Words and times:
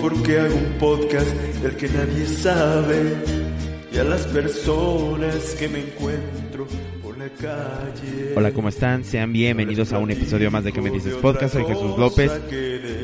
porque 0.00 0.38
hago 0.38 0.54
un 0.54 0.78
podcast 0.78 1.30
del 1.62 1.76
que 1.76 1.88
nadie 1.88 2.26
sabe. 2.26 3.16
Y 3.92 3.98
a 3.98 4.04
las 4.04 4.26
personas 4.26 5.54
que 5.58 5.68
me 5.68 5.80
encuentro. 5.80 6.45
Hola, 8.36 8.52
¿cómo 8.52 8.68
están? 8.68 9.04
Sean 9.04 9.32
bienvenidos 9.32 9.92
a 9.92 9.98
un 9.98 10.10
episodio 10.10 10.50
más 10.50 10.62
de 10.62 10.72
Que 10.72 10.80
me 10.80 10.90
dices 10.90 11.14
podcast. 11.14 11.54
Soy 11.54 11.64
Jesús 11.64 11.98
López. 11.98 12.30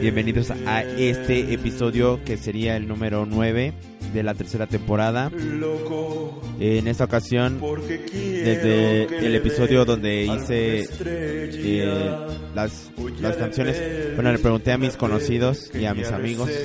Bienvenidos 0.00 0.50
a 0.50 0.82
este 0.82 1.52
episodio 1.52 2.20
que 2.24 2.36
sería 2.36 2.76
el 2.76 2.86
número 2.86 3.26
9 3.26 3.72
de 4.12 4.22
la 4.22 4.34
tercera 4.34 4.66
temporada. 4.66 5.30
En 6.60 6.86
esta 6.86 7.04
ocasión, 7.04 7.60
desde 7.60 9.26
el 9.26 9.34
episodio 9.34 9.84
donde 9.84 10.24
hice 10.24 10.88
eh, 11.04 12.16
las, 12.54 12.92
las 13.20 13.36
canciones, 13.36 14.14
bueno, 14.14 14.30
le 14.30 14.38
pregunté 14.38 14.70
a 14.72 14.78
mis 14.78 14.96
conocidos 14.96 15.70
y 15.74 15.84
a 15.86 15.94
mis 15.94 16.12
amigos 16.12 16.50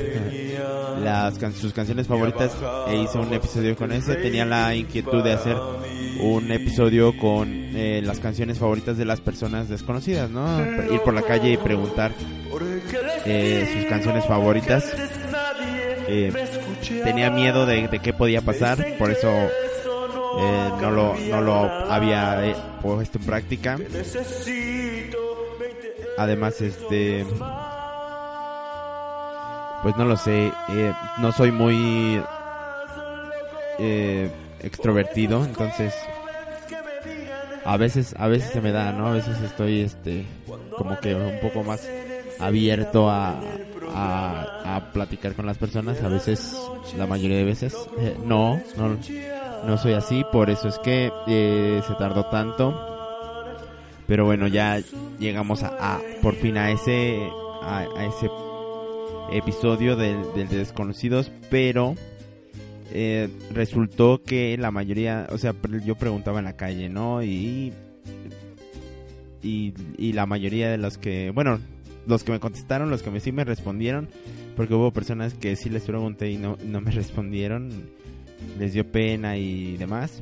sus 1.59 1.73
canciones 1.73 2.07
favoritas 2.07 2.51
e 2.87 2.97
hice 2.97 3.17
un 3.17 3.33
episodio 3.33 3.75
con 3.75 3.91
ese. 3.91 4.15
Tenía 4.15 4.45
la 4.45 4.75
inquietud 4.75 5.23
de 5.23 5.33
hacer 5.33 5.55
un 6.19 6.51
episodio 6.51 7.15
con 7.17 7.49
eh, 7.75 8.01
las 8.03 8.19
canciones 8.19 8.59
favoritas 8.59 8.97
de 8.97 9.05
las 9.05 9.21
personas 9.21 9.69
desconocidas, 9.69 10.29
¿no? 10.29 10.59
Ir 10.91 11.01
por 11.01 11.13
la 11.13 11.21
calle 11.21 11.51
y 11.51 11.57
preguntar 11.57 12.11
eh, 13.25 13.69
sus 13.73 13.85
canciones 13.85 14.25
favoritas. 14.25 14.85
Eh, 16.09 16.31
tenía 17.03 17.29
miedo 17.29 17.65
de, 17.65 17.87
de 17.87 17.99
qué 17.99 18.13
podía 18.13 18.41
pasar, 18.41 18.77
por 18.97 19.11
eso 19.11 19.29
eh, 19.29 20.69
no, 20.81 20.91
lo, 20.91 21.15
no 21.17 21.41
lo 21.41 21.53
había 21.91 22.45
eh, 22.45 22.55
puesto 22.81 23.17
en 23.19 23.25
práctica. 23.25 23.77
Además, 26.17 26.59
este. 26.61 27.25
Pues 29.83 29.95
no 29.97 30.05
lo 30.05 30.17
sé. 30.17 30.51
no 31.19 31.31
soy 31.31 31.51
muy. 31.51 32.21
eh, 33.79 34.29
extrovertido, 34.61 35.43
entonces. 35.45 35.93
A 37.65 37.75
veces, 37.75 38.15
a 38.17 38.27
veces 38.27 38.51
se 38.51 38.61
me 38.61 38.71
da, 38.71 38.93
¿no? 38.93 39.07
A 39.07 39.11
veces 39.11 39.39
estoy, 39.41 39.81
este. 39.81 40.25
Como 40.77 40.97
que 40.99 41.13
un 41.15 41.39
poco 41.41 41.63
más 41.63 41.87
abierto 42.39 43.09
a. 43.09 43.39
A, 43.99 44.91
platicar 44.93 45.33
con 45.33 45.45
las 45.45 45.57
personas. 45.57 46.01
A 46.03 46.07
veces, 46.07 46.55
la 46.97 47.07
mayoría 47.07 47.37
de 47.37 47.43
veces. 47.45 47.75
eh, 47.99 48.15
no, 48.25 48.61
no, 48.77 48.97
no 49.65 49.77
soy 49.77 49.93
así. 49.93 50.23
Por 50.31 50.49
eso 50.49 50.67
es 50.67 50.77
que 50.79 51.11
eh, 51.27 51.81
se 51.87 51.93
tardó 51.95 52.25
tanto. 52.25 52.73
Pero 54.05 54.25
bueno, 54.25 54.47
ya 54.47 54.79
llegamos 55.19 55.63
a, 55.63 55.95
a- 55.95 55.99
por 56.21 56.35
fin 56.35 56.57
a 56.57 56.69
ese 56.71 57.29
a, 57.63 57.79
a 57.79 58.05
ese 58.05 58.29
episodio 59.31 59.95
del, 59.95 60.17
del 60.35 60.47
de 60.47 60.57
desconocidos, 60.59 61.31
pero 61.49 61.95
eh, 62.93 63.29
resultó 63.53 64.21
que 64.23 64.57
la 64.57 64.71
mayoría, 64.71 65.27
o 65.31 65.37
sea, 65.37 65.53
yo 65.85 65.95
preguntaba 65.95 66.39
en 66.39 66.45
la 66.45 66.55
calle, 66.55 66.89
¿no? 66.89 67.23
Y, 67.23 67.73
y 69.41 70.13
la 70.13 70.25
mayoría 70.25 70.69
de 70.69 70.77
los 70.77 70.97
que, 70.97 71.31
bueno, 71.31 71.59
los 72.07 72.23
que 72.23 72.31
me 72.31 72.39
contestaron, 72.39 72.89
los 72.89 73.03
que 73.03 73.11
me, 73.11 73.19
sí 73.19 73.31
me 73.31 73.43
respondieron, 73.43 74.07
porque 74.55 74.73
hubo 74.73 74.91
personas 74.91 75.33
que 75.33 75.55
sí 75.55 75.69
les 75.69 75.83
pregunté 75.83 76.31
y 76.31 76.37
no, 76.37 76.57
no 76.65 76.81
me 76.81 76.91
respondieron, 76.91 77.69
les 78.57 78.73
dio 78.73 78.89
pena 78.89 79.37
y 79.37 79.77
demás. 79.77 80.21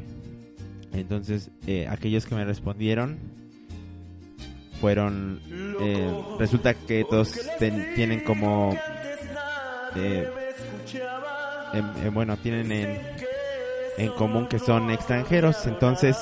Entonces, 0.94 1.52
eh, 1.68 1.88
aquellos 1.90 2.26
que 2.26 2.36
me 2.36 2.46
respondieron 2.46 3.18
fueron 4.80 5.42
eh, 5.82 6.12
resulta 6.38 6.74
que 6.74 7.06
todos 7.10 7.34
tienen 7.96 8.22
como 8.22 8.78
em- 11.74 12.06
em, 12.08 12.14
bueno 12.14 12.38
tienen 12.38 12.72
en, 12.72 13.02
en 13.98 14.12
común 14.14 14.48
que 14.48 14.60
son 14.60 14.90
extranjeros 14.92 15.66
entonces 15.68 16.18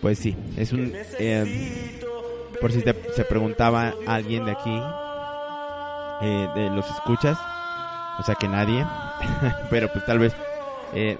pues 0.00 0.18
sí 0.18 0.36
es 0.56 0.72
un 0.72 0.92
eh, 1.18 2.00
por 2.60 2.72
si 2.72 2.82
te- 2.82 2.94
se 3.14 3.24
preguntaba 3.24 3.94
alguien 4.06 4.44
de 4.44 4.52
aquí 4.52 4.80
eh, 6.22 6.48
de 6.54 6.70
los 6.70 6.88
escuchas 6.90 7.38
o 8.18 8.22
sea 8.22 8.34
que 8.34 8.48
nadie 8.48 8.84
pero 9.70 9.90
pues 9.92 10.04
tal 10.06 10.18
vez 10.18 10.32
eh, 10.94 11.16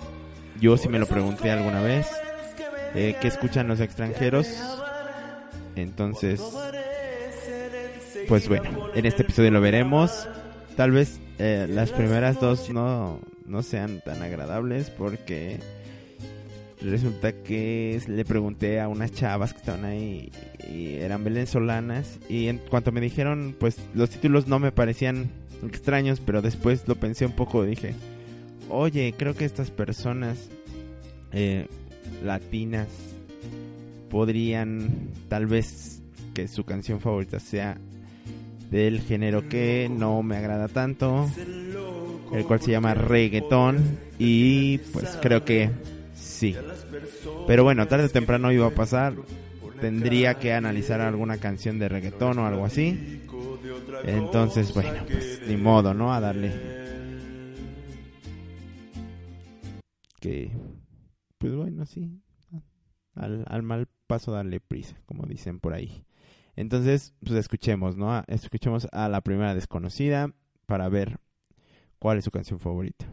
yo 0.61 0.77
sí 0.77 0.89
me 0.89 0.99
lo 0.99 1.07
pregunté 1.07 1.51
alguna 1.51 1.81
vez 1.81 2.09
eh, 2.95 3.17
¿qué 3.21 3.27
escuchan 3.27 3.67
los 3.67 3.81
extranjeros? 3.81 4.47
Entonces, 5.75 6.41
pues 8.29 8.49
bueno, 8.49 8.71
en 8.95 9.05
este 9.07 9.23
episodio 9.23 9.51
lo 9.51 9.61
veremos. 9.61 10.29
Tal 10.77 10.93
vez 10.93 11.19
eh, 11.39 11.67
las 11.69 11.91
primeras 11.91 12.41
dos 12.41 12.71
no, 12.71 13.21
no 13.47 13.63
sean 13.63 14.01
tan 14.05 14.23
agradables 14.23 14.91
porque 14.91 15.59
resulta 16.81 17.33
que 17.33 18.01
le 18.07 18.25
pregunté 18.25 18.81
a 18.81 18.89
unas 18.89 19.13
chavas 19.13 19.53
que 19.53 19.59
estaban 19.59 19.85
ahí 19.85 20.31
y 20.71 20.95
eran 20.97 21.25
venezolanas 21.25 22.19
y 22.29 22.49
en 22.49 22.59
cuanto 22.59 22.93
me 22.93 23.01
dijeron, 23.01 23.57
pues 23.59 23.79
los 23.95 24.11
títulos 24.11 24.47
no 24.47 24.59
me 24.59 24.71
parecían 24.71 25.31
extraños, 25.67 26.21
pero 26.21 26.43
después 26.43 26.87
lo 26.87 26.97
pensé 26.97 27.27
un 27.27 27.33
poco, 27.33 27.65
dije, 27.65 27.95
oye, 28.69 29.15
creo 29.17 29.35
que 29.35 29.45
estas 29.45 29.71
personas 29.71 30.51
eh, 31.33 31.67
latinas 32.23 32.89
podrían 34.11 35.11
tal 35.29 35.47
vez 35.47 36.03
que 36.35 36.49
su 36.49 36.65
canción 36.65 37.01
favorita 37.01 37.41
sea 37.41 37.79
del 38.75 39.03
género 39.03 39.49
que 39.49 39.89
no 39.89 40.21
me 40.25 40.37
agrada 40.37 40.67
tanto, 40.67 41.31
el 42.33 42.45
cual 42.45 42.61
se 42.61 42.73
llama 42.73 42.93
reggaetón 42.93 44.01
y 44.19 44.79
pues 44.79 45.17
creo 45.23 45.45
que 45.45 45.71
sí. 46.13 46.57
Pero 47.47 47.63
bueno, 47.63 47.87
tarde 47.87 48.07
o 48.07 48.09
temprano 48.09 48.51
iba 48.51 48.67
a 48.67 48.75
pasar, 48.75 49.15
tendría 49.81 50.41
que 50.41 50.53
analizar 50.53 51.01
alguna 51.01 51.39
canción 51.39 51.79
de 51.79 51.89
reggaetón 51.89 52.41
o 52.41 52.47
algo 52.49 52.65
así. 52.65 53.23
Entonces, 54.03 54.75
bueno, 54.75 55.05
pues 55.07 55.41
ni 55.47 55.57
modo, 55.57 55.95
¿no? 55.95 56.13
A 56.13 56.19
darle 56.19 56.53
que 60.19 60.51
pues 61.39 61.55
bueno, 61.55 61.87
sí. 61.87 62.11
Al, 63.15 63.45
al 63.47 63.63
mal 63.63 63.87
paso 64.09 64.33
darle 64.33 64.59
prisa, 64.59 64.97
como 65.07 65.27
dicen 65.27 65.61
por 65.61 65.75
ahí. 65.75 66.05
Entonces, 66.57 67.15
pues 67.25 67.39
escuchemos, 67.39 67.97
¿no? 67.97 68.23
Escuchemos 68.27 68.87
a 68.93 69.09
la 69.09 69.21
primera 69.21 69.55
desconocida 69.55 70.33
para 70.67 70.89
ver 70.89 71.19
cuál 71.99 72.19
es 72.19 72.25
su 72.25 72.31
canción 72.31 72.61
favorita. 72.61 73.07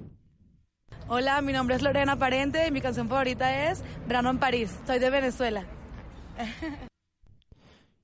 Hola, 1.07 1.41
mi 1.41 1.51
nombre 1.51 1.75
es 1.75 1.81
Lorena 1.81 2.17
Parente 2.17 2.67
y 2.67 2.71
mi 2.71 2.81
canción 2.81 3.09
favorita 3.09 3.71
es 3.71 3.83
Verano 4.07 4.29
en 4.29 4.37
París. 4.37 4.79
Soy 4.85 4.99
de 4.99 5.09
Venezuela. 5.09 5.65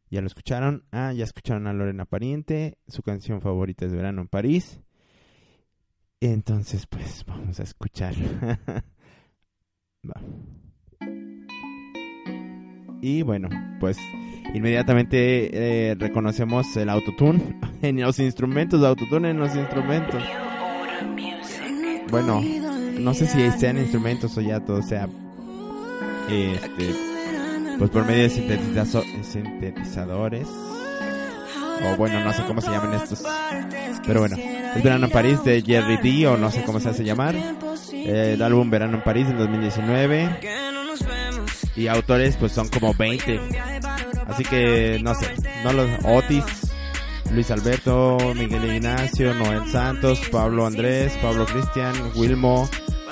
¿Ya 0.10 0.22
lo 0.22 0.28
escucharon? 0.28 0.86
Ah, 0.92 1.12
ya 1.14 1.26
escucharon 1.26 1.68
a 1.68 1.74
Lorena 1.74 2.06
Pariente. 2.06 2.78
Su 2.88 3.04
canción 3.04 3.42
favorita 3.42 3.86
es 3.86 3.94
Verano 3.94 4.22
en 4.22 4.28
París. 4.30 4.80
Entonces, 6.22 6.88
pues 6.88 7.26
vamos 7.26 7.60
a 7.60 7.64
escuchar. 7.64 8.16
Va. 10.10 10.22
Y 13.02 13.22
bueno, 13.22 13.50
pues 13.80 13.98
inmediatamente 14.54 15.50
eh, 15.92 15.96
reconocemos 15.96 16.76
el 16.78 16.90
autotune 16.90 17.60
en 17.82 18.02
los 18.02 18.20
instrumentos, 18.20 18.84
autotune 18.84 19.32
en 19.32 19.40
los 19.40 19.56
instrumentos. 19.56 20.24
Bueno, 22.10 22.42
no 23.00 23.14
sé 23.14 23.28
si 23.28 23.52
sean 23.60 23.78
instrumentos 23.78 24.38
o 24.38 24.42
ya 24.42 24.60
todo 24.60 24.82
sea 24.82 25.08
este 26.30 26.94
pues 27.78 27.90
por 27.92 28.06
medio 28.06 28.24
de 28.24 28.30
sintetizadores 29.24 30.48
o 31.84 31.96
bueno, 31.96 32.24
no 32.24 32.34
sé 32.34 32.44
cómo 32.46 32.62
se 32.62 32.72
llaman 32.72 32.94
estos. 32.94 33.24
Pero 34.06 34.20
bueno, 34.22 34.36
es 34.38 34.84
Verano 34.84 35.06
en 35.06 35.12
París 35.12 35.44
de 35.44 35.62
Jerry 35.62 35.98
D 35.98 36.28
o 36.28 36.38
no 36.38 36.52
sé 36.52 36.64
cómo 36.64 36.80
se 36.80 36.90
hace 36.90 37.04
llamar. 37.04 37.36
El 37.92 38.42
álbum 38.42 38.70
Verano 38.70 38.98
en 38.98 39.04
París 39.04 39.28
del 39.28 39.38
2019. 39.38 40.40
Y 41.76 41.88
autores 41.88 42.36
pues 42.38 42.52
son 42.52 42.70
como 42.70 42.94
20. 42.94 43.40
Así 44.28 44.44
que 44.44 45.00
no 45.02 45.16
sé, 45.16 45.34
no 45.64 45.74
los 45.74 45.90
Otis, 46.04 46.44
Luis 47.32 47.50
Alberto, 47.52 48.18
Miguel 48.36 48.76
Ignacio, 48.76 49.34
Noel 49.34 49.70
Santos, 49.72 50.22
Pablo 50.32 50.66
Andrés, 50.66 51.14
Pablo 51.22 51.46
Cristian, 51.46 51.94
Wilmo, 52.16 52.70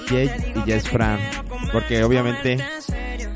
Jay 0.07 0.29
y 0.55 0.61
Jess 0.69 0.89
Fran. 0.89 1.19
Porque 1.71 2.03
obviamente 2.03 2.57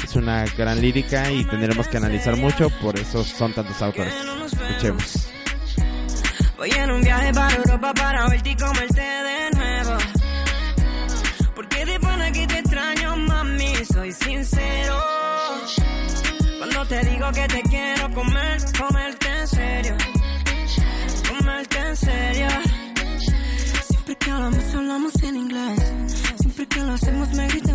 es 0.04 0.16
una 0.16 0.46
gran 0.58 0.82
lírica 0.82 1.32
y 1.32 1.46
tendremos 1.46 1.88
que 1.88 1.98
analizar 1.98 2.36
mucho, 2.36 2.70
por 2.82 2.98
eso 3.00 3.24
son 3.24 3.54
tantos 3.54 3.82
autores. 3.82 4.14
Escuchemos. 4.52 5.30
Voy 6.58 6.72
en 6.72 6.90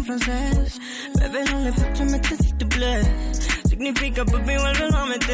francés. 0.05 0.81
Bebé, 1.19 1.45
no 1.51 1.61
le 1.61 1.73
puedo 1.73 2.05
meter 2.05 2.37
si 2.37 2.53
te 2.53 2.65
bless. 2.65 3.07
Significa, 3.69 4.25
papi, 4.25 4.57
vuelve 4.57 4.89
a 4.97 5.05
meter. 5.07 5.29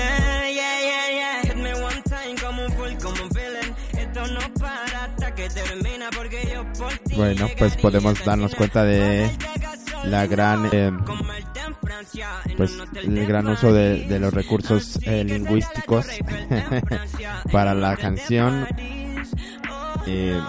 Yeah, 0.54 0.80
yeah, 0.80 1.10
yeah. 1.10 1.42
Hit 1.42 1.56
me 1.56 1.74
one 1.74 2.02
time 2.04 2.36
como 2.42 2.64
un 2.64 2.72
full, 2.72 2.94
como 3.02 3.22
un 3.22 3.28
villain. 3.30 3.74
Esto 3.98 4.26
no 4.26 4.40
para 4.54 5.04
hasta 5.04 5.34
que 5.34 5.48
termina 5.48 6.10
porque 6.16 6.48
yo 6.52 6.64
por 6.72 6.92
ti. 6.98 7.14
Bueno, 7.16 7.48
pues 7.58 7.76
podemos 7.76 8.24
darnos 8.24 8.54
cuenta 8.54 8.84
de 8.84 9.30
la 10.04 10.26
gran, 10.26 10.68
eh, 10.72 10.92
pues 12.56 12.72
el 13.02 13.26
gran 13.26 13.48
uso 13.48 13.72
de, 13.72 14.06
de 14.06 14.18
los 14.18 14.32
recursos 14.32 14.98
eh, 15.02 15.24
lingüísticos 15.24 16.06
para 17.52 17.74
la 17.74 17.96
canción. 17.96 18.66
Eh, 20.06 20.40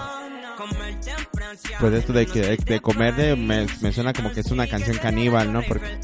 pues 1.79 1.93
esto 1.93 2.13
de 2.13 2.25
que 2.25 2.57
de 2.57 2.79
comer 2.79 3.15
de, 3.15 3.35
me, 3.35 3.65
me 3.81 3.91
suena 3.91 4.13
como 4.13 4.31
que 4.31 4.41
es 4.41 4.51
una 4.51 4.67
canción 4.67 4.97
caníbal, 4.97 5.51
¿no? 5.51 5.61
Porque 5.63 5.99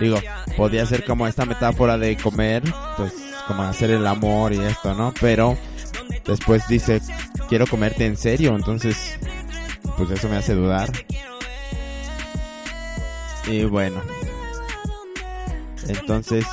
digo, 0.00 0.20
podría 0.56 0.84
ser 0.86 1.04
como 1.04 1.26
esta 1.26 1.46
metáfora 1.46 1.98
de 1.98 2.16
comer, 2.16 2.62
pues 2.96 3.12
como 3.46 3.62
hacer 3.62 3.90
el 3.90 4.06
amor 4.06 4.52
y 4.52 4.60
esto, 4.60 4.94
¿no? 4.94 5.12
Pero 5.20 5.56
después 6.26 6.66
dice, 6.68 7.00
quiero 7.48 7.66
comerte 7.66 8.06
en 8.06 8.16
serio, 8.16 8.54
entonces 8.54 9.18
pues 9.96 10.10
eso 10.10 10.28
me 10.28 10.36
hace 10.36 10.54
dudar. 10.54 10.90
Y 13.46 13.64
bueno, 13.64 14.00
entonces, 15.88 16.46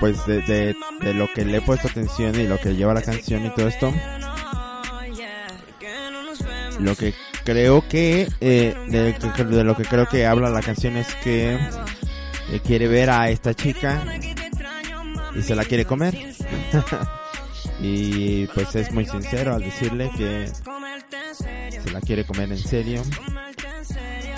pues 0.00 0.24
de, 0.26 0.40
de, 0.42 0.76
de 1.02 1.14
lo 1.14 1.28
que 1.32 1.44
le 1.44 1.58
he 1.58 1.60
puesto 1.60 1.88
atención 1.88 2.34
y 2.40 2.46
lo 2.46 2.58
que 2.58 2.74
lleva 2.74 2.94
la 2.94 3.02
canción 3.02 3.44
y 3.44 3.50
todo 3.50 3.68
esto, 3.68 3.92
lo 6.80 6.96
que 6.96 7.14
creo 7.44 7.86
que 7.88 8.28
eh, 8.40 8.74
de, 8.88 9.64
lo 9.64 9.76
que 9.76 9.84
creo 9.84 10.06
que 10.06 10.26
habla 10.26 10.50
la 10.50 10.62
canción 10.62 10.96
es 10.96 11.14
que 11.16 11.54
eh, 11.54 12.60
quiere 12.64 12.88
ver 12.88 13.10
a 13.10 13.30
esta 13.30 13.54
chica 13.54 14.02
y 15.34 15.42
se 15.42 15.54
la 15.54 15.64
quiere 15.64 15.84
comer. 15.84 16.16
Y 17.82 18.46
pues 18.48 18.74
es 18.76 18.92
muy 18.92 19.06
sincero 19.06 19.54
al 19.54 19.62
decirle 19.62 20.10
que 20.14 20.50
se 21.82 21.90
la 21.90 22.00
quiere 22.02 22.26
comer 22.26 22.52
en 22.52 22.58
serio. 22.58 23.02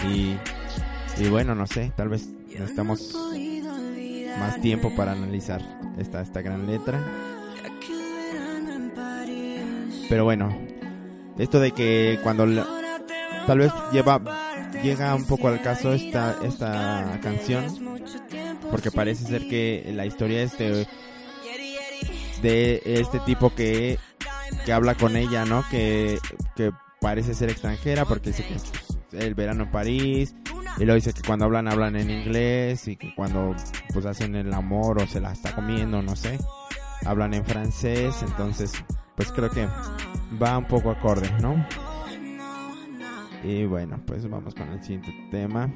Y, 0.08 0.36
y 1.18 1.28
bueno 1.28 1.52
no 1.56 1.66
sé 1.66 1.92
tal 1.96 2.08
vez 2.08 2.28
necesitamos 2.48 3.16
más 4.38 4.60
tiempo 4.60 4.94
para 4.94 5.10
analizar 5.10 5.60
esta 5.98 6.20
esta 6.20 6.40
gran 6.40 6.68
letra. 6.68 7.04
Pero 10.08 10.22
bueno 10.22 10.71
esto 11.38 11.60
de 11.60 11.72
que 11.72 12.18
cuando 12.22 12.46
tal 13.46 13.58
vez 13.58 13.72
lleva 13.92 14.20
llega 14.82 15.14
un 15.14 15.26
poco 15.26 15.48
al 15.48 15.62
caso 15.62 15.92
esta 15.92 16.36
esta 16.42 17.18
canción 17.22 17.64
porque 18.70 18.90
parece 18.90 19.24
ser 19.24 19.48
que 19.48 19.90
la 19.94 20.06
historia 20.06 20.42
es 20.42 20.58
de 20.58 20.86
de 22.42 22.82
este 22.84 23.20
tipo 23.20 23.54
que 23.54 23.98
que 24.64 24.72
habla 24.72 24.94
con 24.94 25.16
ella 25.16 25.44
no 25.44 25.64
que 25.70 26.18
que 26.56 26.72
parece 27.00 27.34
ser 27.34 27.50
extranjera 27.50 28.04
porque 28.04 28.30
dice 28.30 28.44
que 28.44 28.54
es 28.54 28.62
el 29.12 29.34
verano 29.34 29.64
en 29.64 29.70
París 29.70 30.34
y 30.78 30.84
luego 30.84 30.94
dice 30.94 31.12
que 31.12 31.22
cuando 31.22 31.44
hablan 31.44 31.68
hablan 31.68 31.96
en 31.96 32.10
inglés 32.10 32.88
y 32.88 32.96
que 32.96 33.14
cuando 33.14 33.54
pues 33.92 34.06
hacen 34.06 34.34
el 34.34 34.52
amor 34.52 35.02
o 35.02 35.06
se 35.06 35.20
la 35.20 35.32
está 35.32 35.54
comiendo 35.54 36.02
no 36.02 36.16
sé. 36.16 36.38
Hablan 37.04 37.34
en 37.34 37.44
francés 37.44 38.14
entonces 38.22 38.72
pues 39.16 39.32
creo 39.32 39.50
que 39.50 39.66
va 40.40 40.58
un 40.58 40.66
poco 40.66 40.90
acorde 40.90 41.30
no 41.40 41.66
y 43.44 43.66
bueno, 43.66 44.00
pues 44.06 44.28
vamos 44.28 44.54
con 44.54 44.68
el 44.68 44.82
siguiente 44.82 45.12
tema. 45.30 45.72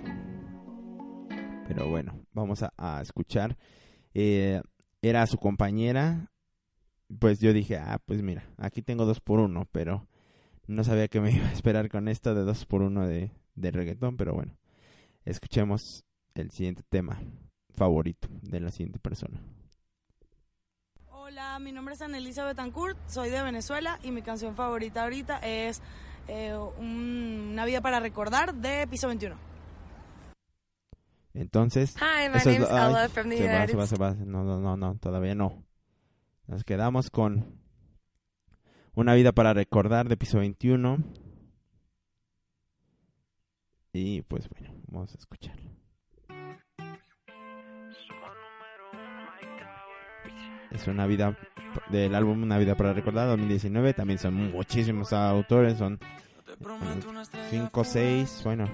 Pero 1.66 1.88
bueno, 1.88 2.20
vamos 2.32 2.62
a, 2.62 3.00
escuchar. 3.02 3.56
Eh, 4.14 4.62
era 5.02 5.26
su 5.26 5.38
compañera. 5.38 6.30
Pues 7.18 7.40
yo 7.40 7.52
dije, 7.52 7.76
ah, 7.76 8.00
pues 8.04 8.22
mira, 8.22 8.44
aquí 8.56 8.82
tengo 8.82 9.04
dos 9.04 9.20
por 9.20 9.40
uno, 9.40 9.66
pero 9.72 10.06
no 10.68 10.84
sabía 10.84 11.08
que 11.08 11.20
me 11.20 11.30
iba 11.36 11.46
a 11.46 11.52
esperar 11.52 11.88
con 11.88 12.06
esto 12.08 12.34
de 12.34 12.42
dos 12.42 12.66
por 12.66 12.82
uno 12.82 13.06
de, 13.06 13.32
de 13.54 13.70
reggaetón, 13.70 14.16
pero 14.16 14.32
bueno, 14.32 14.56
escuchemos 15.24 16.04
el 16.34 16.50
siguiente 16.50 16.82
tema 16.88 17.20
favorito 17.74 18.28
de 18.42 18.60
la 18.60 18.70
siguiente 18.70 18.98
persona. 19.00 19.40
Hola, 21.38 21.58
mi 21.58 21.70
nombre 21.70 21.92
es 21.92 22.00
Anelisa 22.00 22.46
Betancourt, 22.46 22.96
soy 23.10 23.28
de 23.28 23.42
Venezuela 23.42 23.98
y 24.02 24.10
mi 24.10 24.22
canción 24.22 24.56
favorita 24.56 25.02
ahorita 25.02 25.38
es 25.40 25.82
eh, 26.28 26.56
un- 26.78 27.50
Una 27.52 27.66
vida 27.66 27.82
para 27.82 28.00
recordar 28.00 28.54
de 28.54 28.86
Piso 28.86 29.06
21. 29.08 29.36
Entonces, 31.34 31.94
Hi, 31.98 32.30
my 32.30 32.58
lo- 32.58 32.74
ay, 32.74 32.90
Ella 32.90 33.08
from 33.10 33.28
the 33.28 33.36
se 33.36 33.48
va, 33.48 33.54
United 33.58 33.70
se 33.72 33.76
va, 33.76 33.86
se 33.86 33.96
va. 33.96 34.14
No, 34.14 34.44
no, 34.44 34.58
no, 34.60 34.78
no, 34.78 34.96
todavía 34.96 35.34
no. 35.34 35.62
Nos 36.46 36.64
quedamos 36.64 37.10
con 37.10 37.60
Una 38.94 39.12
vida 39.12 39.32
para 39.32 39.52
recordar 39.52 40.08
de 40.08 40.16
piso 40.16 40.38
21. 40.38 41.04
Y 43.92 44.22
pues 44.22 44.48
bueno, 44.48 44.74
vamos 44.86 45.14
a 45.14 45.18
escuchar. 45.18 45.58
Es 50.76 50.86
una 50.88 51.06
vida 51.06 51.36
del 51.90 52.14
álbum 52.14 52.42
Una 52.42 52.58
vida 52.58 52.74
para 52.74 52.92
recordar 52.92 53.28
2019. 53.28 53.94
También 53.94 54.18
son 54.18 54.34
muchísimos 54.52 55.12
autores, 55.12 55.78
son 55.78 55.98
5 57.50 57.84
6, 57.84 58.40
bueno. 58.44 58.68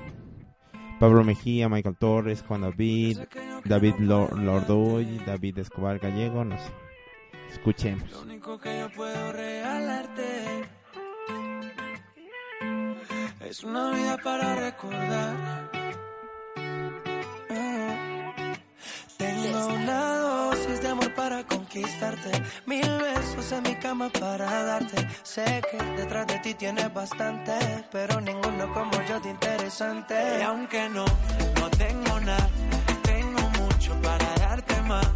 Pablo 1.00 1.24
Mejía, 1.24 1.68
Michael 1.68 1.96
Torres, 1.96 2.44
Juan 2.46 2.60
David, 2.60 3.18
David 3.64 3.94
Lo- 3.98 4.28
Lordoy, 4.36 5.20
David 5.26 5.58
Escobar 5.58 5.98
Gallego, 5.98 6.44
no 6.44 6.56
sé. 6.58 6.70
Escuchemos. 7.50 8.08
Lo 8.12 8.22
único 8.22 8.58
que 8.58 8.78
yo 8.78 8.90
puedo 8.92 9.32
regalarte 9.32 10.62
es 13.48 13.64
una 13.64 13.90
vida 13.90 14.16
para 14.22 14.54
recordar. 14.54 15.70
Conquistarte, 21.72 22.30
mil 22.66 22.82
besos 22.82 23.52
en 23.52 23.62
mi 23.62 23.74
cama 23.76 24.10
para 24.10 24.64
darte. 24.64 25.08
Sé 25.22 25.62
que 25.70 25.82
detrás 25.96 26.26
de 26.26 26.38
ti 26.40 26.54
tienes 26.54 26.92
bastante, 26.92 27.52
pero 27.90 28.20
ninguno 28.20 28.72
como 28.74 28.92
yo 29.08 29.18
de 29.20 29.30
interesante. 29.30 30.14
Y 30.38 30.42
aunque 30.42 30.88
no, 30.90 31.04
no 31.04 31.70
tengo 31.70 32.20
nada, 32.20 32.48
tengo 33.02 33.40
mucho 33.60 33.94
para 34.02 34.34
darte 34.36 34.82
más. 34.82 35.06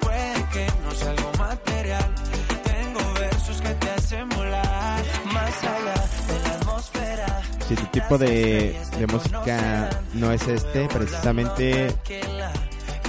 Puede 0.00 0.44
que 0.52 0.66
no 0.84 0.90
sea 0.92 1.10
algo 1.10 1.32
material, 1.38 2.14
tengo 2.62 3.12
versos 3.14 3.60
que 3.60 3.74
te 3.74 3.90
hacen 3.90 4.28
volar 4.28 5.02
más 5.32 5.64
allá 5.64 6.04
de 6.28 6.48
la 6.48 6.54
atmósfera. 6.54 7.42
Si 7.66 7.74
tu 7.74 7.84
tipo 7.86 8.16
de, 8.16 8.80
de 8.98 9.06
música 9.08 9.90
no 10.14 10.30
es 10.30 10.46
este, 10.46 10.86
precisamente 10.86 11.94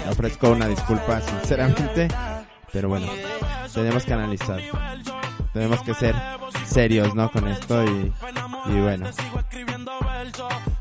ofrezco 0.09 0.51
una 0.51 0.67
disculpa 0.67 1.21
sinceramente, 1.21 2.07
pero 2.77 2.89
bueno, 2.89 3.07
tenemos 3.73 4.05
que 4.05 4.13
analizar, 4.13 4.61
tenemos 5.51 5.81
que 5.81 5.95
ser 5.95 6.13
serios, 6.63 7.15
¿no? 7.15 7.31
Con 7.31 7.47
esto 7.47 7.83
y, 7.83 8.13
y 8.67 8.79
bueno. 8.79 9.07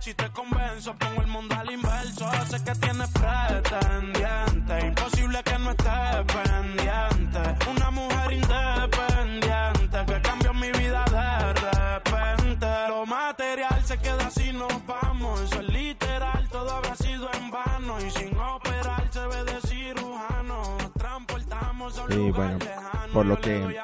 Si 0.01 0.13
te 0.13 0.29
convenzo, 0.29 0.95
pongo 0.97 1.23
el 1.23 1.27
mundo 1.27 1.55
al 1.55 1.71
inverso. 1.71 2.31
Sé 2.51 2.63
que 2.63 2.73
tienes 2.73 3.09
pretendiente. 3.09 4.87
Imposible 4.89 5.43
que 5.43 5.59
no 5.59 5.71
estés 5.71 6.35
pendiente. 6.35 7.71
Una 7.71 7.91
mujer 7.91 8.33
independiente 8.33 10.05
que 10.07 10.21
cambió 10.21 10.53
mi 10.53 10.71
vida 10.73 11.03
de 11.11 11.55
repente. 11.55 12.67
Lo 12.89 13.07
material 13.07 13.83
se 13.87 13.97
queda 13.97 14.27
así, 14.27 14.53
nos 14.53 14.71
Y 22.17 22.31
bueno, 22.31 22.59
por 23.13 23.27
lo 23.27 23.41
que 23.41 23.79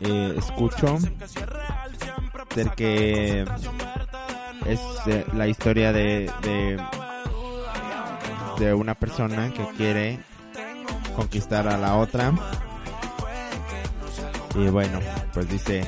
eh, 0.00 0.34
escucho, 0.36 0.98
ser 2.54 2.70
que 2.70 3.44
es 4.66 4.80
la 5.34 5.46
historia 5.46 5.92
de, 5.92 6.30
de 6.42 6.80
de 8.58 8.72
una 8.72 8.94
persona 8.94 9.52
que 9.52 9.66
quiere 9.76 10.20
conquistar 11.14 11.68
a 11.68 11.76
la 11.76 11.96
otra. 11.96 12.32
Y 14.54 14.68
bueno 14.68 15.00
pues 15.34 15.48
dice 15.50 15.86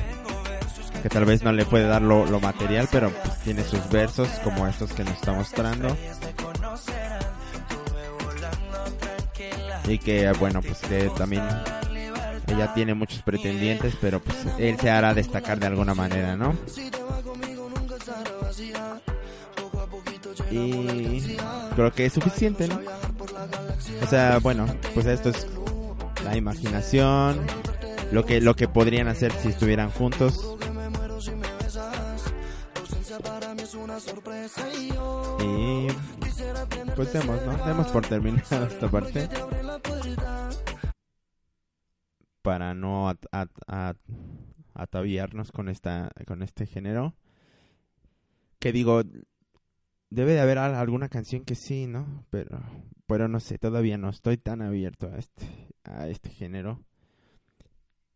que 1.01 1.09
tal 1.09 1.25
vez 1.25 1.41
no 1.43 1.51
le 1.51 1.65
puede 1.65 1.87
dar 1.87 2.03
lo, 2.03 2.25
lo 2.25 2.39
material 2.39 2.87
pero 2.91 3.11
tiene 3.43 3.63
sus 3.63 3.89
versos 3.89 4.27
como 4.43 4.67
estos 4.67 4.91
que 4.93 5.03
nos 5.03 5.13
está 5.13 5.33
mostrando 5.33 5.97
y 9.89 9.97
que 9.97 10.31
bueno 10.33 10.61
pues 10.61 10.79
que 10.79 11.09
también 11.17 11.43
ella 12.47 12.73
tiene 12.73 12.93
muchos 12.93 13.21
pretendientes 13.21 13.95
pero 13.99 14.19
pues 14.19 14.37
él 14.57 14.77
se 14.79 14.89
hará 14.89 15.13
destacar 15.13 15.59
de 15.59 15.67
alguna 15.67 15.93
manera 15.93 16.35
no 16.35 16.55
y 20.51 21.37
creo 21.75 21.91
que 21.93 22.05
es 22.05 22.13
suficiente 22.13 22.67
no 22.67 22.79
o 24.01 24.07
sea 24.07 24.39
bueno 24.39 24.65
pues 24.93 25.05
esto 25.05 25.29
es 25.29 25.47
la 26.23 26.35
imaginación 26.37 27.45
lo 28.11 28.25
que 28.25 28.41
lo 28.41 28.55
que 28.55 28.67
podrían 28.67 29.07
hacer 29.07 29.31
si 29.33 29.49
estuvieran 29.49 29.91
juntos. 29.91 30.55
Y 35.39 35.87
pues 36.95 37.13
demos 37.13 37.41
no 37.45 37.65
demos 37.65 37.87
por 37.87 38.05
terminada 38.05 38.67
esta 38.71 38.89
parte 38.89 39.29
para 42.41 42.73
no 42.73 43.09
at- 43.09 43.25
at- 43.31 43.49
at- 43.67 43.97
ataviarnos 44.73 45.51
con 45.51 45.67
esta 45.69 46.11
con 46.25 46.41
este 46.41 46.65
género 46.65 47.15
que 48.59 48.71
digo 48.71 49.03
debe 50.09 50.33
de 50.33 50.39
haber 50.39 50.57
al- 50.57 50.75
alguna 50.75 51.09
canción 51.09 51.43
que 51.43 51.55
sí 51.55 51.87
no 51.87 52.25
pero 52.29 52.59
pero 53.07 53.27
no 53.27 53.39
sé 53.39 53.57
todavía 53.57 53.97
no 53.97 54.09
estoy 54.09 54.37
tan 54.37 54.61
abierto 54.61 55.07
a 55.07 55.17
este 55.17 55.45
a 55.83 56.07
este 56.07 56.29
género. 56.29 56.83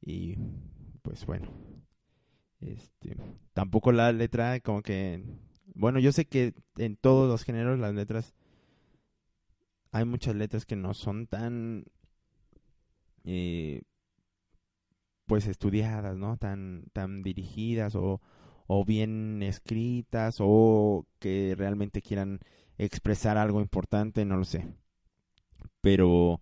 Y 0.05 0.35
pues 1.01 1.25
bueno 1.25 1.47
este 2.59 3.17
tampoco 3.53 3.91
la 3.91 4.11
letra 4.11 4.59
como 4.59 4.81
que 4.81 5.23
bueno 5.75 5.99
yo 5.99 6.11
sé 6.11 6.25
que 6.25 6.53
en 6.77 6.95
todos 6.97 7.29
los 7.29 7.43
géneros 7.43 7.79
las 7.79 7.93
letras 7.93 8.35
hay 9.91 10.05
muchas 10.05 10.35
letras 10.35 10.65
que 10.65 10.75
no 10.75 10.93
son 10.93 11.27
tan 11.27 11.85
eh, 13.23 13.81
pues 15.25 15.47
estudiadas, 15.47 16.17
¿no? 16.17 16.37
Tan, 16.37 16.85
tan 16.93 17.23
dirigidas 17.23 17.95
o, 17.95 18.21
o 18.67 18.85
bien 18.85 19.43
escritas 19.43 20.37
o 20.39 21.05
que 21.19 21.55
realmente 21.57 22.01
quieran 22.01 22.39
expresar 22.77 23.37
algo 23.37 23.61
importante, 23.61 24.25
no 24.25 24.37
lo 24.37 24.45
sé. 24.45 24.67
Pero 25.81 26.41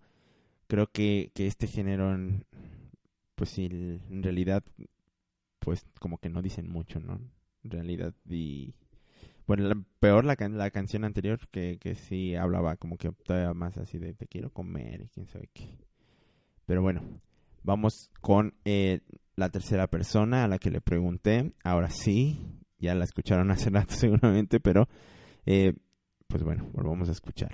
creo 0.68 0.88
que, 0.92 1.32
que 1.34 1.46
este 1.48 1.66
género, 1.68 2.16
pues 3.34 3.58
en 3.58 4.22
realidad, 4.22 4.62
pues 5.60 5.84
como 6.00 6.18
que 6.18 6.28
no 6.30 6.42
dicen 6.42 6.68
mucho, 6.70 7.00
¿no? 7.00 7.20
En 7.64 7.70
realidad, 7.70 8.14
y 8.28 8.74
bueno, 9.46 9.64
la- 9.68 9.82
peor 10.00 10.24
la, 10.26 10.36
la 10.50 10.70
canción 10.70 11.04
anterior 11.04 11.40
que, 11.50 11.78
que 11.80 11.94
sí 11.96 12.36
hablaba 12.36 12.76
como 12.76 12.98
que 12.98 13.12
todavía 13.12 13.54
más 13.54 13.78
así 13.78 13.98
de 13.98 14.14
te 14.14 14.28
quiero 14.28 14.50
comer 14.52 15.02
y 15.02 15.08
quién 15.08 15.26
sabe 15.28 15.48
qué. 15.54 15.70
Pero 16.66 16.82
bueno, 16.82 17.02
vamos 17.62 18.10
con 18.20 18.54
eh, 18.64 19.00
la 19.36 19.48
tercera 19.50 19.86
persona 19.88 20.44
a 20.44 20.48
la 20.48 20.58
que 20.58 20.70
le 20.70 20.80
pregunté. 20.80 21.52
Ahora 21.64 21.90
sí, 21.90 22.60
ya 22.78 22.94
la 22.94 23.04
escucharon 23.04 23.50
hace 23.50 23.70
rato 23.70 23.94
seguramente, 23.94 24.60
pero 24.60 24.88
eh, 25.46 25.74
pues 26.28 26.42
bueno, 26.42 26.68
volvamos 26.72 27.08
a 27.08 27.12
escuchar. 27.12 27.52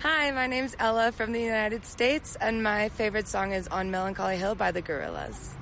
Hi, 0.00 0.30
my 0.30 0.46
name's 0.46 0.76
Ella 0.78 1.10
from 1.10 1.32
the 1.32 1.40
United 1.40 1.82
States, 1.84 2.36
and 2.40 2.62
my 2.62 2.88
favorite 2.88 3.26
song 3.26 3.52
is 3.52 3.66
On 3.68 3.90
Melancholy 3.90 4.36
Hill 4.36 4.54
by 4.54 4.70
the 4.70 4.80
Gorillas. 4.80 5.56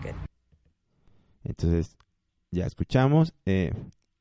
Good. 0.00 0.14
Entonces, 1.42 1.96
ya 2.52 2.66
escuchamos. 2.66 3.34
eh, 3.46 3.72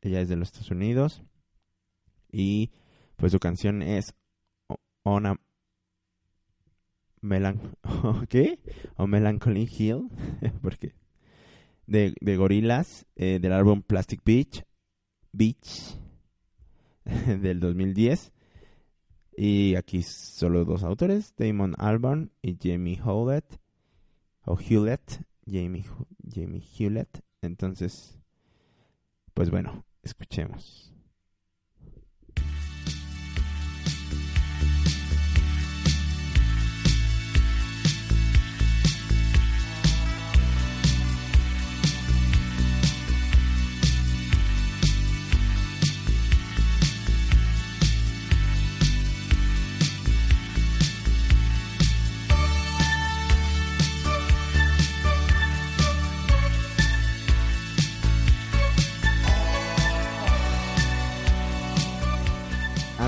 ella 0.02 0.22
es 0.22 0.30
de 0.30 0.38
los 0.38 0.48
Estados 0.48 0.72
Unidos. 0.72 1.22
Y 2.32 2.72
pues 3.16 3.32
su 3.32 3.40
canción 3.40 3.82
es 3.82 4.16
On 5.04 5.26
a 5.28 5.40
Melan 7.22 7.76
¿Qué? 8.30 8.60
On 8.96 9.10
Melancholy 9.10 9.70
Hill. 9.70 10.10
Porque 10.62 10.94
de, 11.88 12.14
de 12.20 12.36
Gorillaz, 12.36 13.06
eh, 13.16 13.40
del 13.42 13.54
álbum 13.54 13.82
Plastic 13.82 14.22
Beach, 14.24 14.64
Beach 15.32 15.98
del 17.42 17.60
2010. 17.60 18.32
Y 19.40 19.76
aquí 19.76 20.02
solo 20.02 20.66
dos 20.66 20.84
autores, 20.84 21.36
Damon 21.38 21.76
Albarn 21.78 22.32
y 22.42 22.58
Jamie 22.62 23.00
Hewlett. 23.04 23.60
O 24.46 24.58
Hewlett, 24.58 25.24
Jamie, 25.46 25.86
Jamie 26.34 26.64
Hewlett. 26.78 27.22
Entonces, 27.42 28.18
pues 29.34 29.52
bueno, 29.52 29.86
escuchemos. 30.02 30.97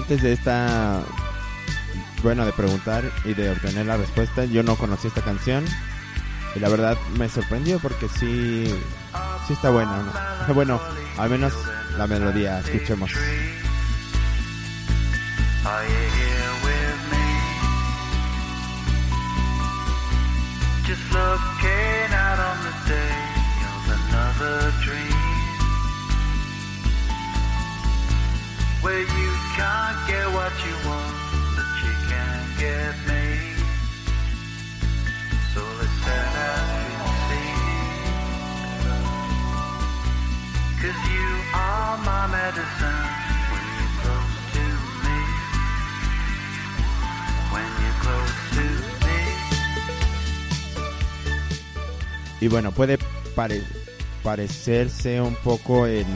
Antes 0.10 0.24
de 0.24 0.34
esta, 0.34 1.04
bueno, 2.24 2.44
de 2.44 2.52
preguntar 2.52 3.04
y 3.26 3.36
de 3.36 3.52
obtener 3.52 3.86
la 3.86 3.96
respuesta, 3.96 4.44
yo 4.44 4.64
no 4.64 4.76
conocí 4.76 5.08
esta 5.08 5.22
canción. 5.22 5.64
Y 6.56 6.60
la 6.60 6.68
verdad 6.68 6.98
me 7.16 7.30
sorprendió 7.30 7.78
porque 7.78 8.10
sí, 8.10 8.66
sí 9.46 9.54
está 9.54 9.70
buena. 9.70 9.98
¿no? 10.48 10.54
Bueno, 10.56 10.82
al 11.16 11.30
menos 11.30 11.54
la 11.96 12.08
melodía, 12.08 12.58
escuchemos. 12.58 13.12
Where 28.90 29.02
you 29.02 29.32
can't 29.56 29.98
get 30.08 30.26
what 30.34 30.52
you 30.66 30.74
want, 30.90 31.14
but 31.56 31.70
you 31.86 31.94
can 32.10 32.38
get 32.58 32.94
me. 33.10 33.24
So 35.54 35.62
let's 35.78 35.98
set 36.06 36.34
out 36.50 36.66
to 37.06 37.10
sea. 37.28 37.54
Cause 40.82 41.00
you 41.14 41.30
are 41.54 41.98
my 42.00 42.24
medicine 42.34 43.06
when 43.52 43.64
you're 43.78 43.96
close 44.02 44.38
to 44.58 44.66
me. 45.06 45.20
When 47.54 47.70
you're 47.82 48.00
close 48.06 48.38
to 48.58 48.66
me. 49.06 49.20
Y 52.42 52.48
bueno, 52.48 52.72
puede 52.72 52.98
pare- 53.36 53.62
parecerse 54.24 55.22
un 55.22 55.36
poco 55.36 55.86
en, 55.86 56.08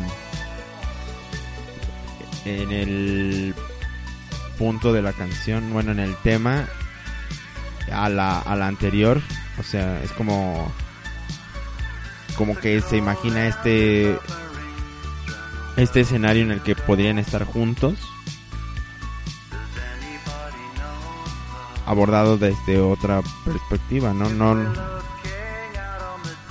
en 2.45 2.71
el 2.71 3.55
punto 4.57 4.93
de 4.93 5.01
la 5.01 5.13
canción, 5.13 5.71
bueno, 5.73 5.91
en 5.91 5.99
el 5.99 6.15
tema 6.17 6.67
a 7.91 8.09
la, 8.09 8.39
a 8.39 8.55
la 8.55 8.67
anterior. 8.67 9.21
O 9.59 9.63
sea, 9.63 10.01
es 10.03 10.11
como, 10.11 10.71
como 12.35 12.55
que 12.57 12.81
se 12.81 12.97
imagina 12.97 13.47
este, 13.47 14.17
este 15.77 16.01
escenario 16.01 16.43
en 16.43 16.51
el 16.51 16.61
que 16.61 16.75
podrían 16.75 17.19
estar 17.19 17.43
juntos. 17.43 17.97
abordado 21.85 22.37
desde 22.37 22.79
otra 22.79 23.21
perspectiva, 23.45 24.13
no 24.13 24.29
no 24.29 24.55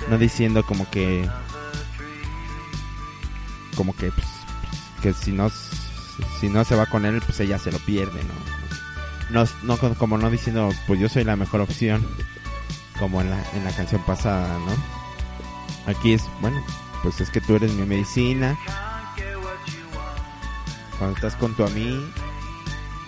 no 0.09 0.17
diciendo 0.17 0.63
como 0.63 0.89
que 0.89 1.27
como 3.75 3.95
que 3.95 4.11
pues, 4.11 4.27
que 5.01 5.13
si 5.13 5.31
no 5.31 5.49
si 6.43 6.49
no 6.49 6.65
se 6.65 6.75
va 6.75 6.85
con 6.87 7.05
él 7.05 7.21
pues 7.25 7.39
ella 7.39 7.57
se 7.57 7.71
lo 7.71 7.79
pierde, 7.79 8.21
¿no? 9.31 9.45
no, 9.63 9.77
como 9.95 10.17
no 10.17 10.29
diciendo, 10.29 10.71
pues 10.87 10.99
yo 10.99 11.07
soy 11.07 11.23
la 11.23 11.37
mejor 11.37 11.61
opción, 11.61 12.05
como 12.99 13.21
en 13.21 13.29
la, 13.29 13.41
en 13.53 13.63
la 13.63 13.71
canción 13.71 14.03
pasada, 14.03 14.59
¿no? 14.59 15.89
Aquí 15.89 16.11
es, 16.11 16.21
bueno, 16.41 16.61
pues 17.01 17.21
es 17.21 17.29
que 17.29 17.39
tú 17.39 17.55
eres 17.55 17.71
mi 17.71 17.85
medicina. 17.85 18.59
Cuando 20.97 21.15
estás 21.15 21.35
junto 21.35 21.65
a 21.65 21.69
mí, 21.69 22.05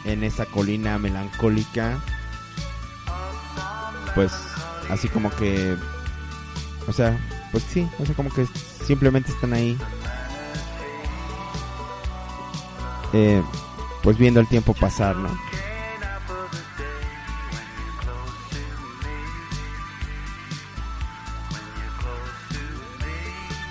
en 0.06 0.24
esa 0.24 0.46
colina 0.46 0.98
melancólica, 0.98 2.00
pues 4.16 4.32
así 4.90 5.10
como 5.10 5.30
que, 5.32 5.76
o 6.88 6.94
sea, 6.94 7.20
pues 7.52 7.66
sí, 7.66 7.86
o 8.00 8.06
sea, 8.06 8.16
como 8.16 8.30
que 8.34 8.48
simplemente 8.86 9.30
están 9.34 9.52
ahí. 9.52 9.78
Eh, 13.18 13.42
pues 14.04 14.18
viendo 14.18 14.42
el 14.42 14.48
tiempo 14.48 14.74
pasar, 14.74 15.16
¿no? 15.16 15.30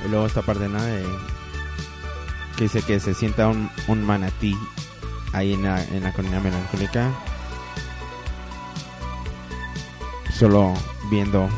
Y 0.05 0.09
luego 0.09 0.27
esta 0.27 0.43
parte, 0.43 0.69
¿no? 0.69 0.83
De- 0.83 1.05
que 2.57 2.65
dice 2.65 2.83
que 2.83 3.01
se 3.01 3.15
sienta 3.15 3.49
un, 3.49 3.69
un 3.89 4.05
manatí 4.05 4.57
ahí 5.33 5.55
en 5.55 5.65
la, 5.65 5.83
en 5.83 6.05
la 6.05 6.13
colina 6.13 6.39
melancólica. 6.41 7.11
Solo 10.39 10.75
viendo 11.11 11.49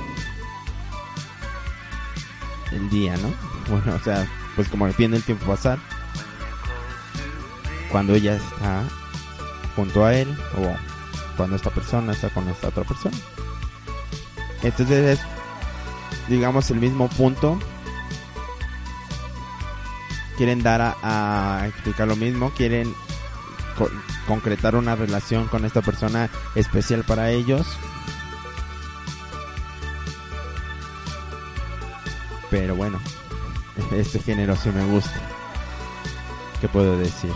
el 2.72 2.88
día, 2.90 3.16
¿no? 3.18 3.32
Bueno, 3.68 3.96
o 3.96 3.98
sea, 3.98 4.24
pues 4.54 4.68
como 4.68 4.86
viendo 4.96 5.16
el 5.16 5.24
tiempo 5.24 5.44
pasar. 5.46 5.78
Cuando 7.90 8.14
ella 8.14 8.36
está 8.36 8.82
junto 9.74 10.04
a 10.04 10.14
él 10.14 10.36
o 10.58 10.74
cuando 11.36 11.56
esta 11.56 11.70
persona 11.70 12.12
está 12.12 12.30
con 12.30 12.48
esta 12.48 12.68
otra 12.68 12.84
persona. 12.84 13.16
Entonces 14.62 15.18
es, 15.18 15.26
digamos, 16.28 16.70
el 16.70 16.78
mismo 16.78 17.08
punto. 17.08 17.58
Quieren 20.36 20.62
dar 20.62 20.96
a, 21.02 21.64
explicar 21.68 22.06
lo 22.08 22.16
mismo, 22.16 22.50
quieren 22.50 22.94
co- 23.78 23.90
concretar 24.26 24.76
una 24.76 24.94
relación 24.94 25.48
con 25.48 25.64
esta 25.64 25.80
persona 25.80 26.28
especial 26.54 27.04
para 27.04 27.30
ellos. 27.30 27.66
Pero 32.50 32.74
bueno, 32.76 33.00
este 33.92 34.18
género 34.20 34.56
sí 34.56 34.68
me 34.70 34.84
gusta. 34.84 35.20
¿Qué 36.60 36.68
puedo 36.68 36.98
decir? 36.98 37.32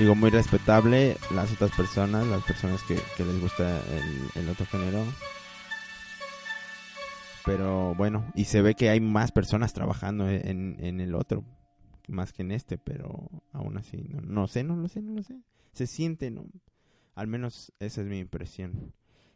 Digo, 0.00 0.14
muy 0.14 0.30
respetable 0.30 1.18
las 1.30 1.52
otras 1.52 1.72
personas, 1.72 2.26
las 2.26 2.42
personas 2.44 2.82
que, 2.84 2.94
les 2.94 3.38
gusta 3.38 3.82
el, 4.34 4.42
el 4.42 4.48
otro 4.48 4.64
género. 4.64 5.04
Pero 7.44 7.94
bueno, 7.96 8.24
y 8.34 8.44
se 8.44 8.62
ve 8.62 8.74
que 8.74 8.88
hay 8.88 8.98
más 8.98 9.30
personas 9.30 9.74
trabajando 9.74 10.26
en, 10.26 10.78
en 10.80 11.02
el 11.02 11.14
otro, 11.14 11.44
más 12.08 12.32
que 12.32 12.40
en 12.40 12.52
este, 12.52 12.78
pero 12.78 13.28
aún 13.52 13.76
así, 13.76 13.98
no, 14.08 14.22
no 14.22 14.46
sé, 14.46 14.64
no 14.64 14.74
lo 14.74 14.88
sé, 14.88 15.02
no 15.02 15.12
lo 15.12 15.22
sé. 15.22 15.38
Se 15.74 15.86
siente, 15.86 16.30
¿no? 16.30 16.46
Al 17.14 17.26
menos 17.26 17.70
esa 17.78 18.00
es 18.00 18.06
mi 18.06 18.20
impresión. 18.20 18.94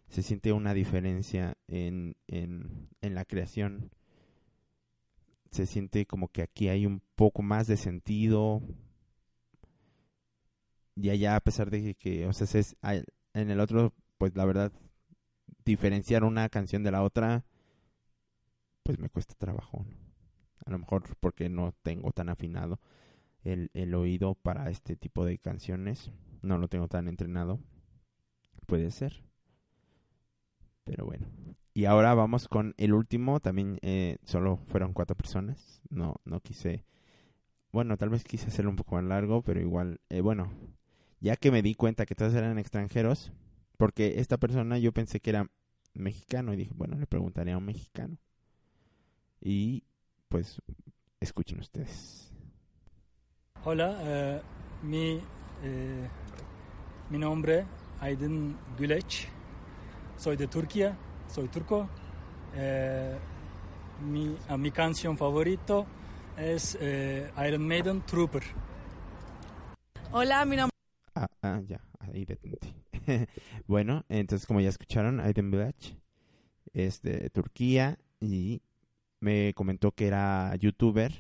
Se 0.09 0.23
siente 0.23 0.51
una 0.53 0.73
diferencia 0.73 1.59
en, 1.69 2.17
en, 2.27 2.89
en 3.03 3.15
la 3.15 3.27
creación. 3.27 3.91
Se 5.51 5.67
siente 5.67 6.07
como 6.07 6.29
que 6.29 6.41
aquí 6.41 6.69
hay 6.71 6.87
un 6.87 7.03
poco 7.17 7.43
más 7.43 7.67
de 7.67 7.77
sentido, 7.77 8.63
y 10.97 11.11
allá 11.11 11.37
a 11.37 11.41
pesar 11.41 11.71
de 11.71 11.95
que, 11.95 12.27
o 12.27 12.33
sea, 12.33 12.47
se 12.47 12.61
es, 12.61 12.77
en 12.83 13.51
el 13.51 13.61
otro, 13.61 13.93
pues 14.19 14.35
la 14.37 14.45
verdad, 14.45 14.73
diferenciar 15.65 16.25
una 16.25 16.49
canción 16.49 16.83
de 16.83 16.93
la 16.93 17.03
otra, 17.03 17.45
pues 18.83 18.99
me 18.99 19.09
cuesta 19.09 19.35
trabajo. 19.37 19.85
A 20.67 20.71
lo 20.71 20.79
mejor 20.79 21.03
porque 21.21 21.49
no 21.49 21.75
tengo 21.83 22.13
tan 22.13 22.29
afinado 22.29 22.81
el, 23.43 23.71
el 23.75 23.95
oído 23.95 24.35
para 24.35 24.71
este 24.71 24.97
tipo 24.97 25.25
de 25.25 25.39
canciones, 25.39 26.11
no 26.43 26.59
lo 26.59 26.69
tengo 26.69 26.89
tan 26.89 27.09
entrenado, 27.09 27.61
puede 28.67 28.91
ser. 28.91 29.25
Pero 30.85 31.07
bueno. 31.07 31.27
Y 31.73 31.87
ahora 31.87 32.15
vamos 32.15 32.47
con 32.47 32.75
el 32.77 32.93
último, 32.95 33.41
también 33.41 33.79
eh, 33.83 34.19
solo 34.25 34.59
fueron 34.69 34.93
cuatro 34.93 35.17
personas, 35.17 35.83
no, 35.91 36.21
no 36.25 36.41
quise, 36.41 36.85
bueno, 37.73 37.97
tal 37.97 38.11
vez 38.11 38.23
quise 38.23 38.47
hacerlo 38.47 38.71
un 38.71 38.77
poco 38.77 38.95
más 38.95 39.05
largo, 39.05 39.43
pero 39.43 39.61
igual, 39.61 40.01
eh, 40.09 40.21
bueno, 40.21 40.53
ya 41.25 41.37
que 41.37 41.51
me 41.51 41.63
di 41.63 41.75
cuenta 41.75 42.05
que 42.05 42.15
todos 42.15 42.35
eran 42.35 42.59
extranjeros, 42.59 43.33
porque 43.79 44.21
esta 44.21 44.37
persona 44.37 44.77
yo 44.77 44.93
pensé 44.93 45.21
que 45.21 45.31
era 45.31 45.47
mexicano 45.95 46.53
y 46.53 46.57
dije, 46.59 46.73
bueno, 46.75 46.99
le 46.99 47.07
preguntaré 47.07 47.53
a 47.53 47.57
un 47.57 47.65
mexicano. 47.65 48.19
Y 49.41 49.85
pues 50.29 50.61
escuchen 51.21 51.61
ustedes. 51.61 52.31
Hola, 53.65 53.97
eh, 54.03 54.43
mi, 54.83 55.19
eh, 55.63 56.09
mi 57.09 57.17
nombre 57.17 57.65
Aydın 58.01 58.59
Güleç. 58.77 59.27
Soy 60.19 60.37
de 60.37 60.47
Turquía, 60.47 60.95
soy 61.27 61.49
turco. 61.49 61.89
Eh, 62.55 63.17
mi, 64.03 64.37
mi 64.59 64.71
canción 64.71 65.17
favorito 65.17 65.87
es 66.37 66.75
Iron 66.75 67.67
Maiden 67.67 68.03
Trooper. 68.03 68.43
Hola, 70.13 70.45
mi 70.45 70.57
nombre 70.57 70.74
Ah, 71.15 71.29
ah, 71.43 71.61
ya, 71.65 71.81
ahí 72.01 72.25
detente. 72.25 72.75
bueno, 73.67 74.05
entonces 74.09 74.47
como 74.47 74.61
ya 74.61 74.69
escucharon, 74.69 75.21
Aydın 75.21 75.51
Bilac 75.51 75.77
es 76.73 77.03
de 77.03 77.31
Turquía 77.31 77.99
y 78.21 78.63
me 79.21 79.55
comentó 79.55 79.93
que 79.93 80.07
era 80.07 80.55
youtuber. 80.57 81.13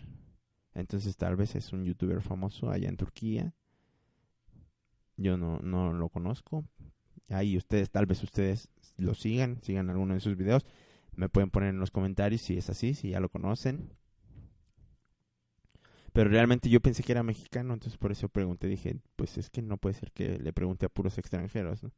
Entonces 0.74 1.16
tal 1.16 1.36
vez 1.36 1.54
es 1.54 1.72
un 1.72 1.84
youtuber 1.84 2.20
famoso 2.22 2.70
allá 2.70 2.88
en 2.88 2.96
Turquía. 2.96 3.54
Yo 5.16 5.36
no, 5.36 5.60
no 5.60 5.92
lo 5.92 6.08
conozco. 6.08 6.64
Ahí 7.28 7.56
ustedes, 7.56 7.90
tal 7.90 8.06
vez 8.06 8.22
ustedes 8.22 8.68
lo 8.96 9.14
sigan, 9.14 9.62
sigan 9.62 9.90
alguno 9.90 10.14
de 10.14 10.20
sus 10.20 10.36
videos. 10.36 10.66
Me 11.14 11.28
pueden 11.28 11.50
poner 11.50 11.70
en 11.70 11.78
los 11.78 11.92
comentarios 11.92 12.40
si 12.40 12.58
es 12.58 12.68
así, 12.68 12.94
si 12.94 13.10
ya 13.10 13.20
lo 13.20 13.28
conocen. 13.28 13.92
Pero 16.14 16.30
realmente 16.30 16.70
yo 16.70 16.80
pensé 16.80 17.02
que 17.02 17.12
era 17.12 17.22
mexicano, 17.24 17.74
entonces 17.74 17.98
por 17.98 18.12
eso 18.12 18.30
pregunté, 18.30 18.68
dije, 18.68 18.96
pues 19.16 19.36
es 19.36 19.50
que 19.50 19.60
no 19.62 19.76
puede 19.76 19.96
ser 19.96 20.12
que 20.12 20.38
le 20.38 20.52
pregunte 20.54 20.86
a 20.86 20.88
puros 20.88 21.18
extranjeros, 21.18 21.82
¿no? 21.82 21.92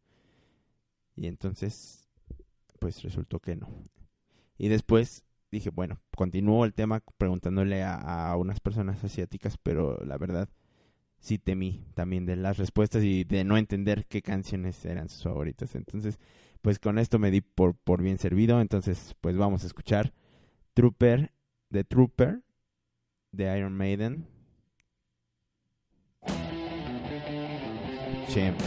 Y 1.15 1.29
entonces, 1.29 2.09
pues 2.81 3.03
resultó 3.05 3.41
que 3.41 3.57
no. 3.57 3.69
Y 4.59 4.69
después 4.69 5.25
dije, 5.53 5.71
bueno, 5.71 6.01
continuó 6.17 6.65
el 6.65 6.75
tema 6.75 7.03
preguntándole 7.19 7.83
a, 7.85 8.31
a 8.31 8.37
unas 8.37 8.59
personas 8.59 9.05
asiáticas, 9.05 9.59
pero 9.59 10.03
la 10.05 10.19
verdad 10.19 10.49
sí 11.19 11.39
temí 11.39 11.85
también 11.95 12.27
de 12.27 12.37
las 12.37 12.57
respuestas 12.59 13.05
y 13.05 13.25
de 13.25 13.45
no 13.45 13.59
entender 13.59 14.07
qué 14.07 14.23
canciones 14.23 14.85
eran 14.87 15.09
sus 15.11 15.25
favoritas. 15.25 15.75
Entonces, 15.75 16.19
pues 16.63 16.79
con 16.79 16.99
esto 16.99 17.19
me 17.19 17.31
di 17.31 17.43
por, 17.43 17.75
por 17.75 18.03
bien 18.03 18.19
servido. 18.19 18.61
Entonces, 18.61 19.15
pues 19.21 19.37
vamos 19.37 19.65
a 19.65 19.67
escuchar 19.67 20.15
Trooper, 20.75 21.33
de 21.71 21.85
Trooper, 21.85 22.43
de 23.37 23.59
Iron 23.59 23.77
Maiden. 23.77 24.27
Escuchemos. 28.21 28.63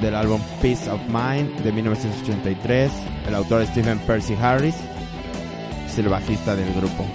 Del 0.00 0.14
álbum 0.14 0.40
Peace 0.60 0.90
of 0.90 1.00
Mind 1.08 1.60
de 1.62 1.72
1983. 1.72 2.92
El 3.28 3.34
autor 3.34 3.66
Stephen 3.66 3.98
Percy 4.00 4.34
Harris. 4.34 4.76
Es 5.86 5.98
el 5.98 6.08
bajista 6.08 6.56
del 6.56 6.72
grupo. 6.74 7.06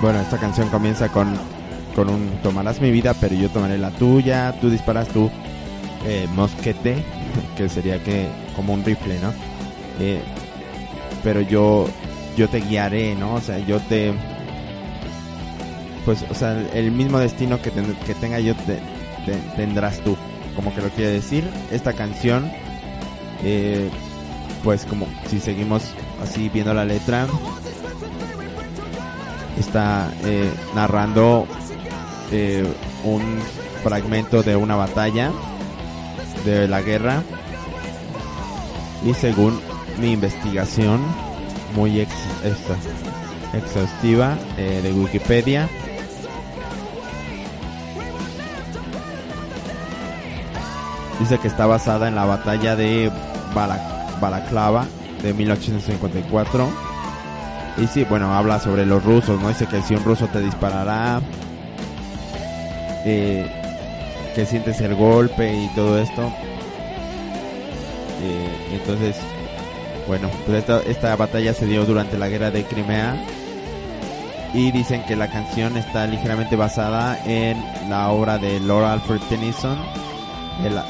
Bueno, 0.00 0.20
esta 0.20 0.38
canción 0.38 0.68
comienza 0.70 1.08
con, 1.10 1.34
con 1.94 2.08
un 2.08 2.28
tomarás 2.42 2.80
mi 2.80 2.90
vida, 2.90 3.14
pero 3.20 3.34
yo 3.34 3.50
tomaré 3.50 3.76
la 3.78 3.90
tuya, 3.90 4.54
tú 4.60 4.70
disparas 4.70 5.08
tu 5.08 5.30
eh, 6.06 6.26
mosquete, 6.34 7.04
que 7.56 7.68
sería 7.68 8.02
que 8.02 8.26
como 8.56 8.72
un 8.72 8.84
rifle, 8.84 9.18
¿no? 9.20 9.32
Eh, 10.00 10.20
pero 11.22 11.40
yo 11.42 11.86
yo 12.36 12.48
te 12.48 12.60
guiaré, 12.60 13.14
¿no? 13.14 13.34
O 13.34 13.40
sea, 13.40 13.58
yo 13.58 13.78
te 13.80 14.14
pues, 16.06 16.24
o 16.30 16.34
sea, 16.34 16.52
el 16.72 16.90
mismo 16.92 17.18
destino 17.18 17.60
que, 17.60 17.70
ten- 17.70 17.94
que 18.06 18.14
tenga 18.14 18.40
yo 18.40 18.54
te- 18.54 18.78
te- 19.26 19.56
tendrás 19.56 19.98
tú, 20.00 20.16
como 20.56 20.74
que 20.74 20.80
lo 20.80 20.88
quiere 20.88 21.10
decir. 21.10 21.44
Esta 21.70 21.92
canción, 21.92 22.50
eh, 23.44 23.90
pues 24.64 24.86
como 24.86 25.06
si 25.28 25.40
seguimos 25.40 25.82
así 26.22 26.48
viendo 26.48 26.72
la 26.72 26.86
letra, 26.86 27.26
está 29.60 30.10
eh, 30.24 30.50
narrando 30.74 31.46
eh, 32.32 32.66
un 33.04 33.22
fragmento 33.82 34.42
de 34.42 34.56
una 34.56 34.76
batalla 34.76 35.30
de 36.44 36.68
la 36.68 36.80
guerra. 36.82 37.22
Y 39.04 39.14
según 39.14 39.58
mi 39.98 40.12
investigación 40.12 41.00
muy 41.74 42.00
ex- 42.00 42.12
exhaustiva 43.54 44.36
eh, 44.58 44.80
de 44.82 44.92
Wikipedia 44.92 45.68
dice 51.18 51.38
que 51.38 51.48
está 51.48 51.66
basada 51.66 52.08
en 52.08 52.14
la 52.14 52.24
batalla 52.24 52.76
de 52.76 53.10
Bala- 53.54 54.06
Balaclava 54.20 54.86
de 55.22 55.34
1854 55.34 56.68
y 57.80 57.86
sí, 57.86 58.04
bueno, 58.04 58.34
habla 58.34 58.60
sobre 58.60 58.84
los 58.84 59.02
rusos, 59.02 59.40
¿no? 59.40 59.48
Dice 59.48 59.66
que 59.66 59.80
si 59.82 59.94
un 59.94 60.04
ruso 60.04 60.26
te 60.28 60.40
disparará, 60.40 61.20
eh, 63.06 63.46
que 64.34 64.44
sientes 64.44 64.80
el 64.80 64.94
golpe 64.94 65.52
y 65.52 65.68
todo 65.74 65.98
esto. 65.98 66.30
Eh, 68.22 68.74
entonces, 68.74 69.16
bueno, 70.06 70.28
pues 70.44 70.58
esta, 70.58 70.80
esta 70.82 71.16
batalla 71.16 71.54
se 71.54 71.66
dio 71.66 71.86
durante 71.86 72.18
la 72.18 72.28
guerra 72.28 72.50
de 72.50 72.64
Crimea. 72.64 73.16
Y 74.52 74.72
dicen 74.72 75.04
que 75.06 75.14
la 75.14 75.30
canción 75.30 75.76
está 75.76 76.06
ligeramente 76.06 76.56
basada 76.56 77.18
en 77.24 77.56
la 77.88 78.10
obra 78.10 78.36
de 78.36 78.58
Lord 78.58 78.84
Alfred 78.84 79.20
Tennyson, 79.28 79.78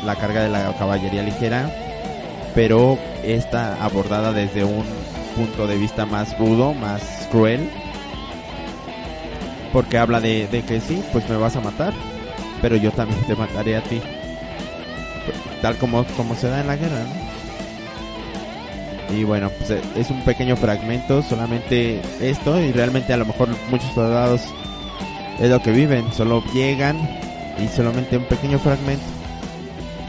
la 0.03 0.17
carga 0.17 0.43
de 0.43 0.49
la 0.49 0.73
caballería 0.79 1.23
ligera, 1.23 1.71
pero 2.55 2.99
está 3.23 3.85
abordada 3.85 4.33
desde 4.33 4.65
un 4.65 5.00
punto 5.37 5.67
de 5.67 5.77
vista 5.77 6.07
más 6.07 6.39
rudo, 6.39 6.75
más 6.75 7.03
cruel, 7.31 7.71
porque 9.73 9.99
habla 9.99 10.21
de, 10.21 10.49
que 10.67 10.81
sí, 10.81 11.03
pues 11.13 11.29
me 11.29 11.37
vas 11.37 11.57
a 11.57 11.61
matar, 11.61 11.93
pero 12.61 12.77
yo 12.77 12.91
también 12.93 13.21
te 13.23 13.37
mataré 13.37 13.77
a 13.77 13.83
ti, 13.83 14.01
tal 15.63 15.77
como, 15.77 16.05
como 16.17 16.35
se 16.35 16.49
da 16.49 16.61
en 16.61 16.67
la 16.67 16.77
guerra, 16.77 17.05
¿no? 17.05 17.31
Y 19.17 19.25
bueno, 19.25 19.51
pues 19.59 19.71
eh, 19.71 19.81
es 19.97 20.11
un 20.11 20.23
pequeño 20.23 20.57
fragmento, 20.57 21.23
solamente 21.23 22.01
esto, 22.21 22.61
y 22.61 22.73
realmente 22.73 23.13
a 23.13 23.17
lo 23.17 23.27
mejor 23.27 23.49
muchos 23.69 23.93
soldados 23.93 24.43
es 25.41 25.51
lo 25.51 25.61
que 25.61 25.73
viven, 25.73 26.13
solo 26.13 26.45
llegan 26.53 26.97
y 27.59 27.67
solamente 27.69 28.17
un 28.17 28.25
pequeño 28.25 28.59
fragmento 28.59 29.05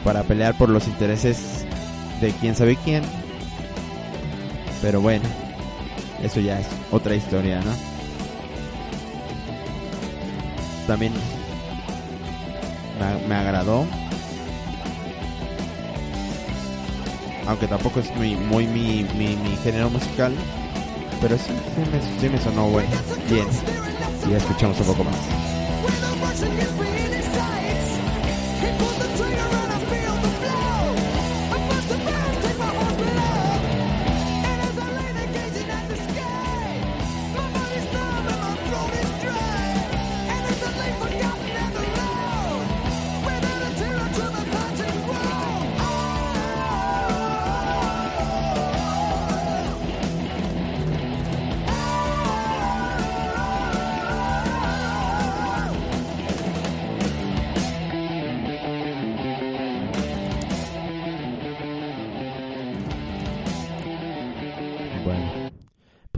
para 0.03 0.23
pelear 0.23 0.53
por 0.55 0.69
los 0.69 0.87
intereses 0.87 1.65
de 2.19 2.31
quién 2.31 2.55
sabe 2.55 2.77
quién. 2.83 3.03
Pero 4.81 4.99
bueno, 5.01 5.25
eso 6.23 6.39
ya 6.39 6.59
es 6.59 6.67
otra 6.91 7.15
historia, 7.15 7.61
¿no? 7.61 7.71
También 10.87 11.13
me, 12.99 13.27
me 13.27 13.35
agradó. 13.35 13.85
Aunque 17.47 17.67
tampoco 17.67 17.99
es 17.99 18.15
muy, 18.15 18.35
muy 18.35 18.65
mi, 18.67 19.03
mi, 19.15 19.35
mi 19.35 19.55
género 19.57 19.89
musical. 19.89 20.33
Pero 21.21 21.37
sí, 21.37 21.51
sí 21.75 21.81
me, 21.91 22.21
sí 22.21 22.29
me 22.29 22.39
sonó 22.39 22.67
bueno. 22.69 22.89
Bien. 23.29 23.47
Y 24.29 24.33
escuchamos 24.33 24.79
un 24.79 24.85
poco 24.87 25.03
más. 25.03 25.15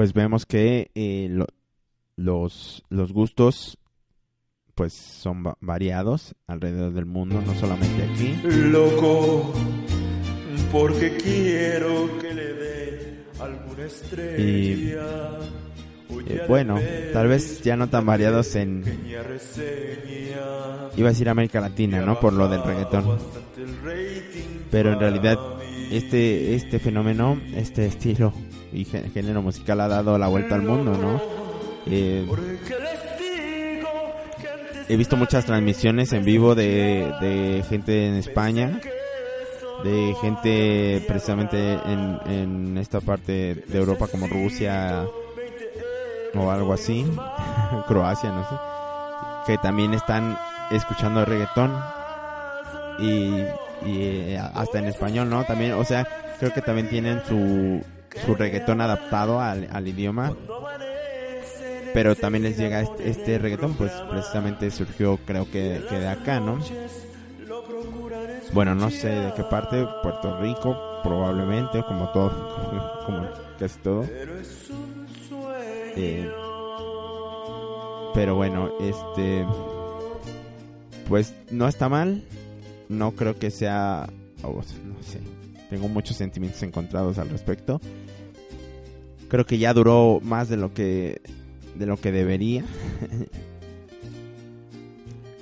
Pues 0.04 0.12
vemos 0.12 0.46
que 0.46 0.92
eh, 0.96 1.28
lo- 1.32 1.48
los, 2.18 2.84
los 2.90 3.14
gustos 3.14 3.78
pues 4.76 4.92
son 4.92 5.46
va- 5.48 5.56
variados 5.62 6.36
alrededor 6.46 6.92
del 6.92 7.06
mundo, 7.06 7.42
no 7.46 7.56
solamente 7.56 8.04
aquí. 8.04 8.38
Loco, 8.44 9.54
porque 10.74 11.16
quiero 11.16 12.20
que 12.20 12.34
le 12.34 12.54
dé 12.54 13.24
alguna 13.40 13.86
estrella. 13.86 15.40
Eh, 16.28 16.42
bueno, 16.50 16.82
tal 17.14 17.30
vez 17.30 17.62
ya 17.62 17.78
no 17.78 17.88
tan 17.90 18.06
variados 18.06 18.56
en, 18.56 18.84
iba 20.98 21.08
a 21.08 21.12
decir 21.14 21.30
América 21.30 21.62
Latina, 21.62 22.02
¿no? 22.02 22.20
Por 22.20 22.34
lo 22.34 22.50
del 22.50 22.62
reggaetón. 22.62 23.20
Pero 24.70 24.92
en 24.92 25.00
realidad. 25.00 25.40
Este 25.98 26.56
este 26.56 26.80
fenómeno, 26.80 27.40
este 27.56 27.86
estilo 27.86 28.34
y 28.72 28.86
gé- 28.86 29.12
género 29.14 29.42
musical 29.42 29.80
ha 29.82 29.88
dado 29.88 30.18
la 30.18 30.28
vuelta 30.28 30.56
al 30.56 30.62
mundo, 30.64 30.94
¿no? 30.98 31.22
Eh, 31.86 32.26
he 34.90 34.96
visto 34.98 35.16
muchas 35.18 35.46
transmisiones 35.46 36.12
en 36.14 36.26
vivo 36.26 36.56
de, 36.56 37.12
de 37.22 37.64
gente 37.70 38.08
en 38.08 38.16
España, 38.16 38.80
de 39.84 40.16
gente 40.22 41.04
precisamente 41.08 41.74
en, 41.74 42.20
en 42.28 42.78
esta 42.78 43.00
parte 43.02 43.64
de 43.68 43.78
Europa 43.78 44.08
como 44.08 44.28
Rusia 44.28 45.06
o 46.36 46.52
algo 46.52 46.74
así, 46.74 47.06
Croacia, 47.88 48.32
no 48.32 48.44
sé, 48.44 48.56
que 49.48 49.58
también 49.60 49.94
están 49.94 50.38
escuchando 50.72 51.24
reggaetón 51.26 51.72
y, 53.00 53.44
y 53.86 54.02
eh, 54.02 54.40
hasta 54.54 54.80
en 54.80 54.86
español, 54.86 55.30
¿no? 55.30 55.44
También, 55.44 55.74
o 55.74 55.84
sea, 55.84 56.08
creo 56.40 56.54
que 56.54 56.62
también 56.62 56.90
tienen 56.90 57.22
su, 57.28 57.82
su 58.26 58.36
reggaetón 58.36 58.82
adaptado 58.82 59.40
al, 59.40 59.68
al 59.72 59.88
idioma. 59.88 60.34
Pero 61.94 62.16
también 62.16 62.44
les 62.44 62.58
llega 62.58 62.82
este, 62.82 63.10
este 63.10 63.38
reggaetón, 63.38 63.76
pues 63.76 63.92
precisamente 64.10 64.72
surgió 64.72 65.20
creo 65.26 65.46
que, 65.46 65.84
que 65.88 66.00
de 66.00 66.08
acá, 66.08 66.40
¿no? 66.40 66.60
Bueno, 68.52 68.76
no 68.76 68.90
sé 68.90 69.10
de 69.10 69.34
qué 69.34 69.44
parte, 69.44 69.86
Puerto 70.02 70.40
Rico, 70.40 70.76
probablemente, 71.04 71.84
como 71.84 72.10
todo, 72.12 73.04
como 73.06 73.28
casi 73.60 73.80
todo. 73.80 74.06
Eh, 75.96 76.32
pero 78.14 78.36
bueno, 78.36 78.72
este, 78.80 79.46
pues 81.08 81.34
no 81.50 81.68
está 81.68 81.90
mal, 81.90 82.24
no 82.94 83.12
creo 83.12 83.38
que 83.38 83.52
sea, 83.52 84.08
no 84.42 84.64
sé, 85.04 85.20
tengo 85.70 85.88
muchos 85.88 86.18
sentimientos 86.18 86.64
encontrados 86.64 87.18
al 87.18 87.30
respecto. 87.30 87.82
Creo 89.28 89.46
que 89.46 89.58
ya 89.58 89.74
duró 89.74 90.20
más 90.22 90.50
de 90.50 90.58
lo 90.58 90.74
que 90.74 91.22
de 91.76 91.86
lo 91.86 91.98
que 91.98 92.12
debería. 92.12 92.64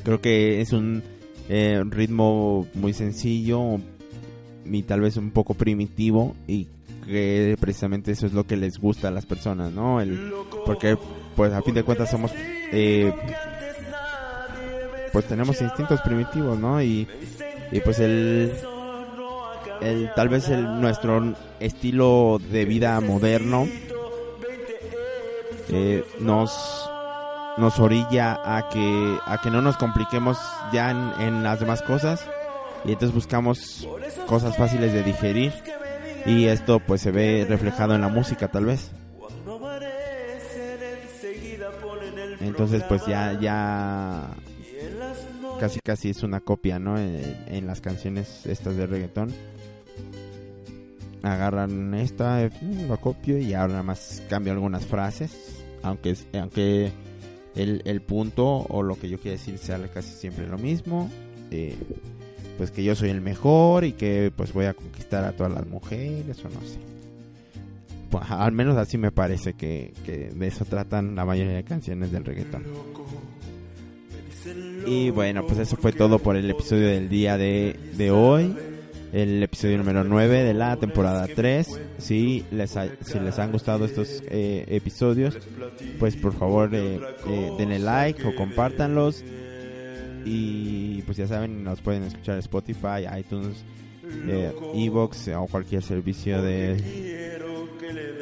creo 0.03 0.21
que 0.21 0.61
es 0.61 0.71
un 0.73 1.03
eh, 1.49 1.83
ritmo 1.89 2.67
muy 2.73 2.93
sencillo 2.93 3.79
y 4.65 4.83
tal 4.83 5.01
vez 5.01 5.17
un 5.17 5.31
poco 5.31 5.53
primitivo 5.53 6.35
y 6.47 6.67
que 7.05 7.57
precisamente 7.59 8.11
eso 8.11 8.25
es 8.25 8.33
lo 8.33 8.45
que 8.45 8.57
les 8.57 8.77
gusta 8.77 9.09
a 9.09 9.11
las 9.11 9.25
personas, 9.25 9.71
¿no? 9.71 9.99
El, 9.99 10.31
porque 10.65 10.97
pues 11.35 11.51
a 11.51 11.61
fin 11.61 11.73
de 11.73 11.83
cuentas 11.83 12.09
somos 12.11 12.31
eh, 12.71 13.13
pues 15.11 15.25
tenemos 15.25 15.61
instintos 15.61 16.01
primitivos, 16.01 16.57
¿no? 16.57 16.81
Y, 16.81 17.07
y 17.71 17.79
pues 17.81 17.99
el, 17.99 18.53
el 19.81 20.11
tal 20.15 20.29
vez 20.29 20.49
el 20.49 20.79
nuestro 20.81 21.33
estilo 21.59 22.39
de 22.51 22.65
vida 22.65 22.99
moderno 23.01 23.67
eh, 25.69 26.03
nos 26.19 26.89
nos 27.57 27.79
orilla 27.79 28.39
a 28.43 28.69
que, 28.69 29.17
a 29.25 29.39
que 29.41 29.51
no 29.51 29.61
nos 29.61 29.77
compliquemos 29.77 30.37
ya 30.71 30.91
en, 30.91 31.11
en 31.19 31.43
las 31.43 31.59
demás 31.59 31.81
cosas 31.81 32.25
y 32.85 32.93
entonces 32.93 33.13
buscamos 33.13 33.87
cosas 34.25 34.57
fáciles 34.57 34.93
de 34.93 35.03
digerir 35.03 35.53
y 36.25 36.45
esto 36.45 36.79
pues 36.79 37.01
se 37.01 37.11
ve 37.11 37.45
reflejado 37.47 37.93
en 37.95 38.01
la 38.01 38.07
música 38.07 38.47
tal 38.47 38.65
vez. 38.65 38.91
Entonces 42.39 42.83
pues 42.83 43.05
ya 43.05 43.37
ya 43.39 44.29
casi 45.61 45.79
casi 45.79 46.09
es 46.09 46.23
una 46.23 46.39
copia, 46.39 46.79
¿no? 46.79 46.97
En, 46.97 47.67
las 47.67 47.81
canciones 47.81 48.47
estas 48.47 48.75
de 48.75 48.87
reggaetón. 48.87 49.31
Agarran 51.21 51.93
esta, 51.93 52.49
la 52.89 52.97
copio 52.97 53.37
y 53.37 53.53
ahora 53.53 53.73
nada 53.73 53.83
más 53.83 54.23
cambio 54.27 54.53
algunas 54.53 54.87
frases, 54.87 55.63
aunque 55.83 56.17
aunque 56.33 56.91
el, 57.53 57.83
el 57.85 58.01
punto 58.01 58.47
o 58.47 58.81
lo 58.81 58.95
que 58.95 59.07
yo 59.07 59.19
quiero 59.19 59.37
decir 59.37 59.59
sale 59.59 59.89
casi 59.89 60.15
siempre 60.15 60.47
lo 60.47 60.57
mismo. 60.57 61.11
Eh, 61.51 61.77
pues 62.57 62.71
que 62.71 62.83
yo 62.83 62.95
soy 62.95 63.11
el 63.11 63.21
mejor 63.21 63.83
y 63.83 63.93
que 63.93 64.33
pues 64.35 64.53
voy 64.53 64.65
a 64.65 64.73
conquistar 64.73 65.23
a 65.25 65.33
todas 65.33 65.53
las 65.53 65.67
mujeres 65.67 66.43
o 66.43 66.49
no 66.49 66.61
sé. 66.61 66.79
Pues, 68.09 68.23
al 68.31 68.51
menos 68.51 68.77
así 68.77 68.97
me 68.97 69.11
parece 69.11 69.53
que, 69.53 69.93
que 70.07 70.31
de 70.31 70.47
eso 70.47 70.65
tratan 70.65 71.15
la 71.15 71.23
mayoría 71.23 71.53
de 71.53 71.63
canciones 71.63 72.11
del 72.11 72.25
reggaetón. 72.25 72.63
Y 74.87 75.09
bueno, 75.11 75.45
pues 75.45 75.59
eso 75.59 75.75
fue 75.77 75.91
todo 75.93 76.19
por 76.19 76.35
el 76.35 76.49
episodio 76.49 76.87
del 76.87 77.09
día 77.09 77.37
de, 77.37 77.75
de 77.97 78.11
hoy. 78.11 78.55
El 79.13 79.43
episodio 79.43 79.77
número 79.77 80.03
9 80.05 80.43
de 80.43 80.53
la 80.53 80.77
temporada 80.77 81.27
3. 81.27 81.79
Si 81.97 82.45
les, 82.51 82.77
ha- 82.77 82.87
si 83.03 83.19
les 83.19 83.37
han 83.39 83.51
gustado 83.51 83.83
estos 83.85 84.23
eh, 84.29 84.63
episodios, 84.69 85.37
pues 85.99 86.15
por 86.15 86.33
favor 86.33 86.69
eh, 86.73 86.99
eh, 87.27 87.51
denle 87.57 87.79
like 87.79 88.25
o 88.25 88.33
compártanlos. 88.35 89.23
Y 90.23 91.01
pues 91.01 91.17
ya 91.17 91.27
saben, 91.27 91.63
nos 91.63 91.81
pueden 91.81 92.03
escuchar 92.03 92.37
Spotify, 92.39 93.05
iTunes, 93.19 93.63
eh, 94.27 94.51
Evox 94.75 95.27
o 95.29 95.47
cualquier 95.47 95.81
servicio 95.83 96.41
de, 96.41 96.75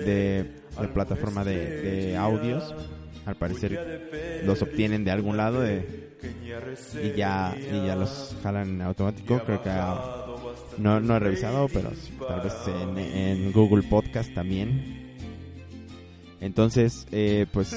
de, 0.05 0.43
de 0.81 0.87
plataforma 0.93 1.43
de, 1.43 1.81
de 1.81 2.17
audios. 2.17 2.73
Al 3.25 3.35
parecer 3.35 4.41
los 4.45 4.61
obtienen 4.63 5.03
de 5.03 5.11
algún 5.11 5.37
lado 5.37 5.61
de- 5.61 6.08
y 7.01 7.13
ya 7.15 7.55
y 7.57 7.85
ya 7.85 7.95
los 7.95 8.35
jalan 8.43 8.69
en 8.69 8.81
automático. 8.81 9.39
Creo 9.45 9.61
que 9.61 9.69
ah, 9.69 10.25
no, 10.77 10.99
no 10.99 11.15
he 11.15 11.19
revisado, 11.19 11.67
pero 11.67 11.91
sí, 11.91 12.17
tal 12.27 12.41
vez 12.41 12.53
en, 12.67 12.97
en 12.97 13.51
Google 13.51 13.83
Podcast 13.83 14.33
también. 14.33 15.17
Entonces, 16.41 17.05
eh, 17.11 17.45
pues 17.51 17.75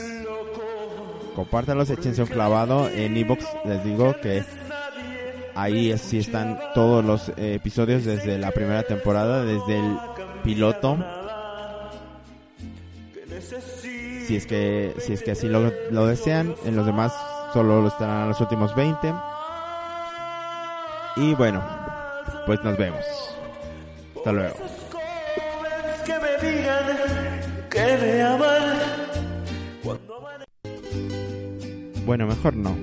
compártalos, 1.35 1.91
échense 1.91 2.23
un 2.23 2.29
clavado 2.29 2.89
en 2.89 3.17
Evox. 3.17 3.45
Les 3.65 3.85
digo 3.85 4.15
que 4.23 4.45
ahí 5.55 5.97
sí 5.99 6.19
están 6.19 6.59
todos 6.75 7.05
los 7.05 7.33
episodios 7.37 8.05
desde 8.05 8.39
la 8.39 8.51
primera 8.53 8.83
temporada, 8.85 9.45
desde 9.45 9.79
el 9.79 9.99
piloto. 10.45 10.99
Si 14.27 14.37
es 14.37 14.47
que, 14.47 14.95
si 14.99 15.13
es 15.13 15.23
que 15.23 15.33
así 15.33 15.49
lo, 15.49 15.73
lo 15.91 16.07
desean, 16.07 16.55
en 16.65 16.77
los 16.77 16.87
demás 16.87 17.13
solo 17.53 17.83
lo 17.83 17.89
estarán 17.89 18.29
los 18.29 18.41
últimos 18.41 18.75
20. 18.75 19.13
Y 21.17 21.35
bueno, 21.35 21.63
pues 22.47 22.63
nos 22.65 22.77
vemos. 22.77 23.05
Hasta 24.17 24.33
luego. 24.33 24.57
que 26.07 26.13
me 26.19 26.51
digan 26.51 26.85
que 27.71 27.99
me 28.01 28.23
aman. 28.23 29.03
Bueno, 32.05 32.27
mejor 32.27 32.57
no. 32.57 32.77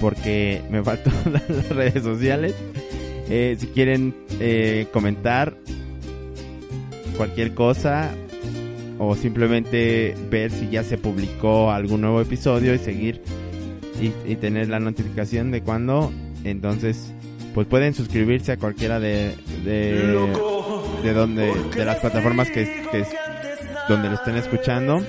Porque 0.00 0.62
me 0.70 0.82
faltan 0.82 1.14
las 1.32 1.68
redes 1.68 2.02
sociales. 2.02 2.54
Eh, 3.28 3.56
si 3.60 3.68
quieren 3.68 4.14
eh, 4.40 4.88
comentar 4.92 5.56
cualquier 7.16 7.54
cosa 7.54 8.10
o 8.98 9.14
simplemente 9.14 10.16
ver 10.30 10.50
si 10.50 10.68
ya 10.68 10.82
se 10.82 10.98
publicó 10.98 11.70
algún 11.70 12.00
nuevo 12.00 12.20
episodio 12.20 12.74
y 12.74 12.78
seguir 12.78 13.22
y, 14.00 14.12
y 14.24 14.36
tener 14.36 14.68
la 14.68 14.80
notificación 14.80 15.50
de 15.50 15.62
cuando, 15.62 16.12
entonces 16.44 17.12
pues 17.54 17.66
pueden 17.66 17.94
suscribirse 17.94 18.52
a 18.52 18.56
cualquiera 18.56 19.00
de 19.00 19.34
de, 19.64 20.28
de 21.02 21.12
donde 21.12 21.52
de 21.74 21.84
las 21.84 21.96
plataformas 21.98 22.48
que, 22.50 22.86
que 22.92 23.04
donde 23.88 24.08
lo 24.08 24.14
estén 24.14 24.36
escuchando 24.36 25.02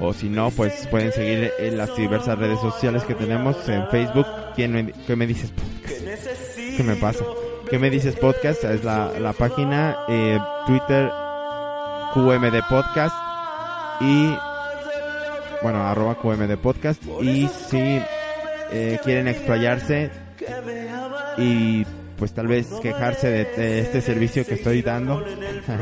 o 0.00 0.12
si 0.12 0.28
no, 0.28 0.50
pues 0.50 0.86
pueden 0.88 1.12
seguir 1.12 1.52
en 1.60 1.76
las 1.78 1.94
diversas 1.96 2.36
redes 2.38 2.58
sociales 2.60 3.04
que 3.04 3.14
tenemos 3.14 3.68
en 3.68 3.86
Facebook. 3.88 4.26
¿Quién 4.56 4.72
me, 4.72 4.92
¿Qué 5.06 5.14
me 5.14 5.26
dices 5.28 5.50
podcast? 5.52 6.76
¿Qué 6.76 6.82
me 6.82 6.96
pasa? 6.96 7.24
¿Qué 7.70 7.78
me 7.78 7.88
dices 7.88 8.16
podcast? 8.16 8.64
Es 8.64 8.82
la, 8.82 9.12
la 9.20 9.32
página. 9.32 9.96
eh, 10.08 10.38
Twitter 10.66 11.08
QMD 12.14 12.62
Podcast. 12.68 13.14
Y 14.00 14.34
bueno, 15.62 15.86
arroba 15.86 16.16
QMD 16.16 16.56
Podcast. 16.56 17.02
Y 17.20 17.48
si 17.48 18.00
eh, 18.72 18.98
quieren 19.02 19.28
explayarse 19.28 20.10
y 21.38 21.84
pues 22.16 22.32
tal 22.32 22.46
vez 22.46 22.68
quejarse 22.80 23.28
de, 23.28 23.44
de 23.44 23.80
este 23.80 24.00
servicio 24.00 24.46
que 24.46 24.54
estoy 24.54 24.82
dando, 24.82 25.24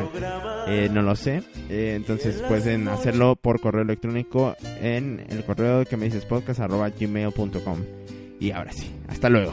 eh, 0.69 0.89
no 0.91 1.03
lo 1.03 1.15
sé. 1.17 1.43
Eh, 1.69 1.95
entonces 1.97 2.43
pueden 2.49 2.89
hacerlo 2.89 3.37
por 3.37 3.61
correo 3.61 3.83
electrónico 3.83 4.57
en 4.81 5.27
el 5.29 5.45
correo 5.45 5.85
que 5.85 5.97
me 5.97 6.07
dices 6.07 6.25
podcast 6.25 6.61
arroba 6.61 6.89
gmail.com. 6.89 7.79
Y 8.39 8.53
ahora 8.53 8.73
sí, 8.73 8.91
hasta 9.09 9.29
luego. 9.29 9.53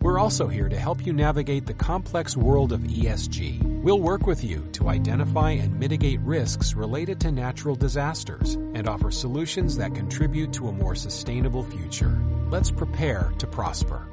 We're 0.00 0.18
also 0.18 0.46
here 0.46 0.68
to 0.68 0.78
help 0.78 1.04
you 1.04 1.12
navigate 1.12 1.66
the 1.66 1.74
complex 1.74 2.36
world 2.36 2.72
of 2.72 2.80
ESG. 2.80 3.62
We'll 3.82 4.00
work 4.00 4.26
with 4.26 4.44
you 4.44 4.68
to 4.72 4.88
identify 4.88 5.52
and 5.52 5.78
mitigate 5.78 6.20
risks 6.20 6.74
related 6.74 7.20
to 7.20 7.32
natural 7.32 7.74
disasters 7.74 8.54
and 8.54 8.88
offer 8.88 9.10
solutions 9.10 9.76
that 9.78 9.94
contribute 9.94 10.52
to 10.54 10.68
a 10.68 10.72
more 10.72 10.94
sustainable 10.94 11.64
future. 11.64 12.18
Let's 12.50 12.70
prepare 12.70 13.32
to 13.38 13.46
prosper. 13.46 14.08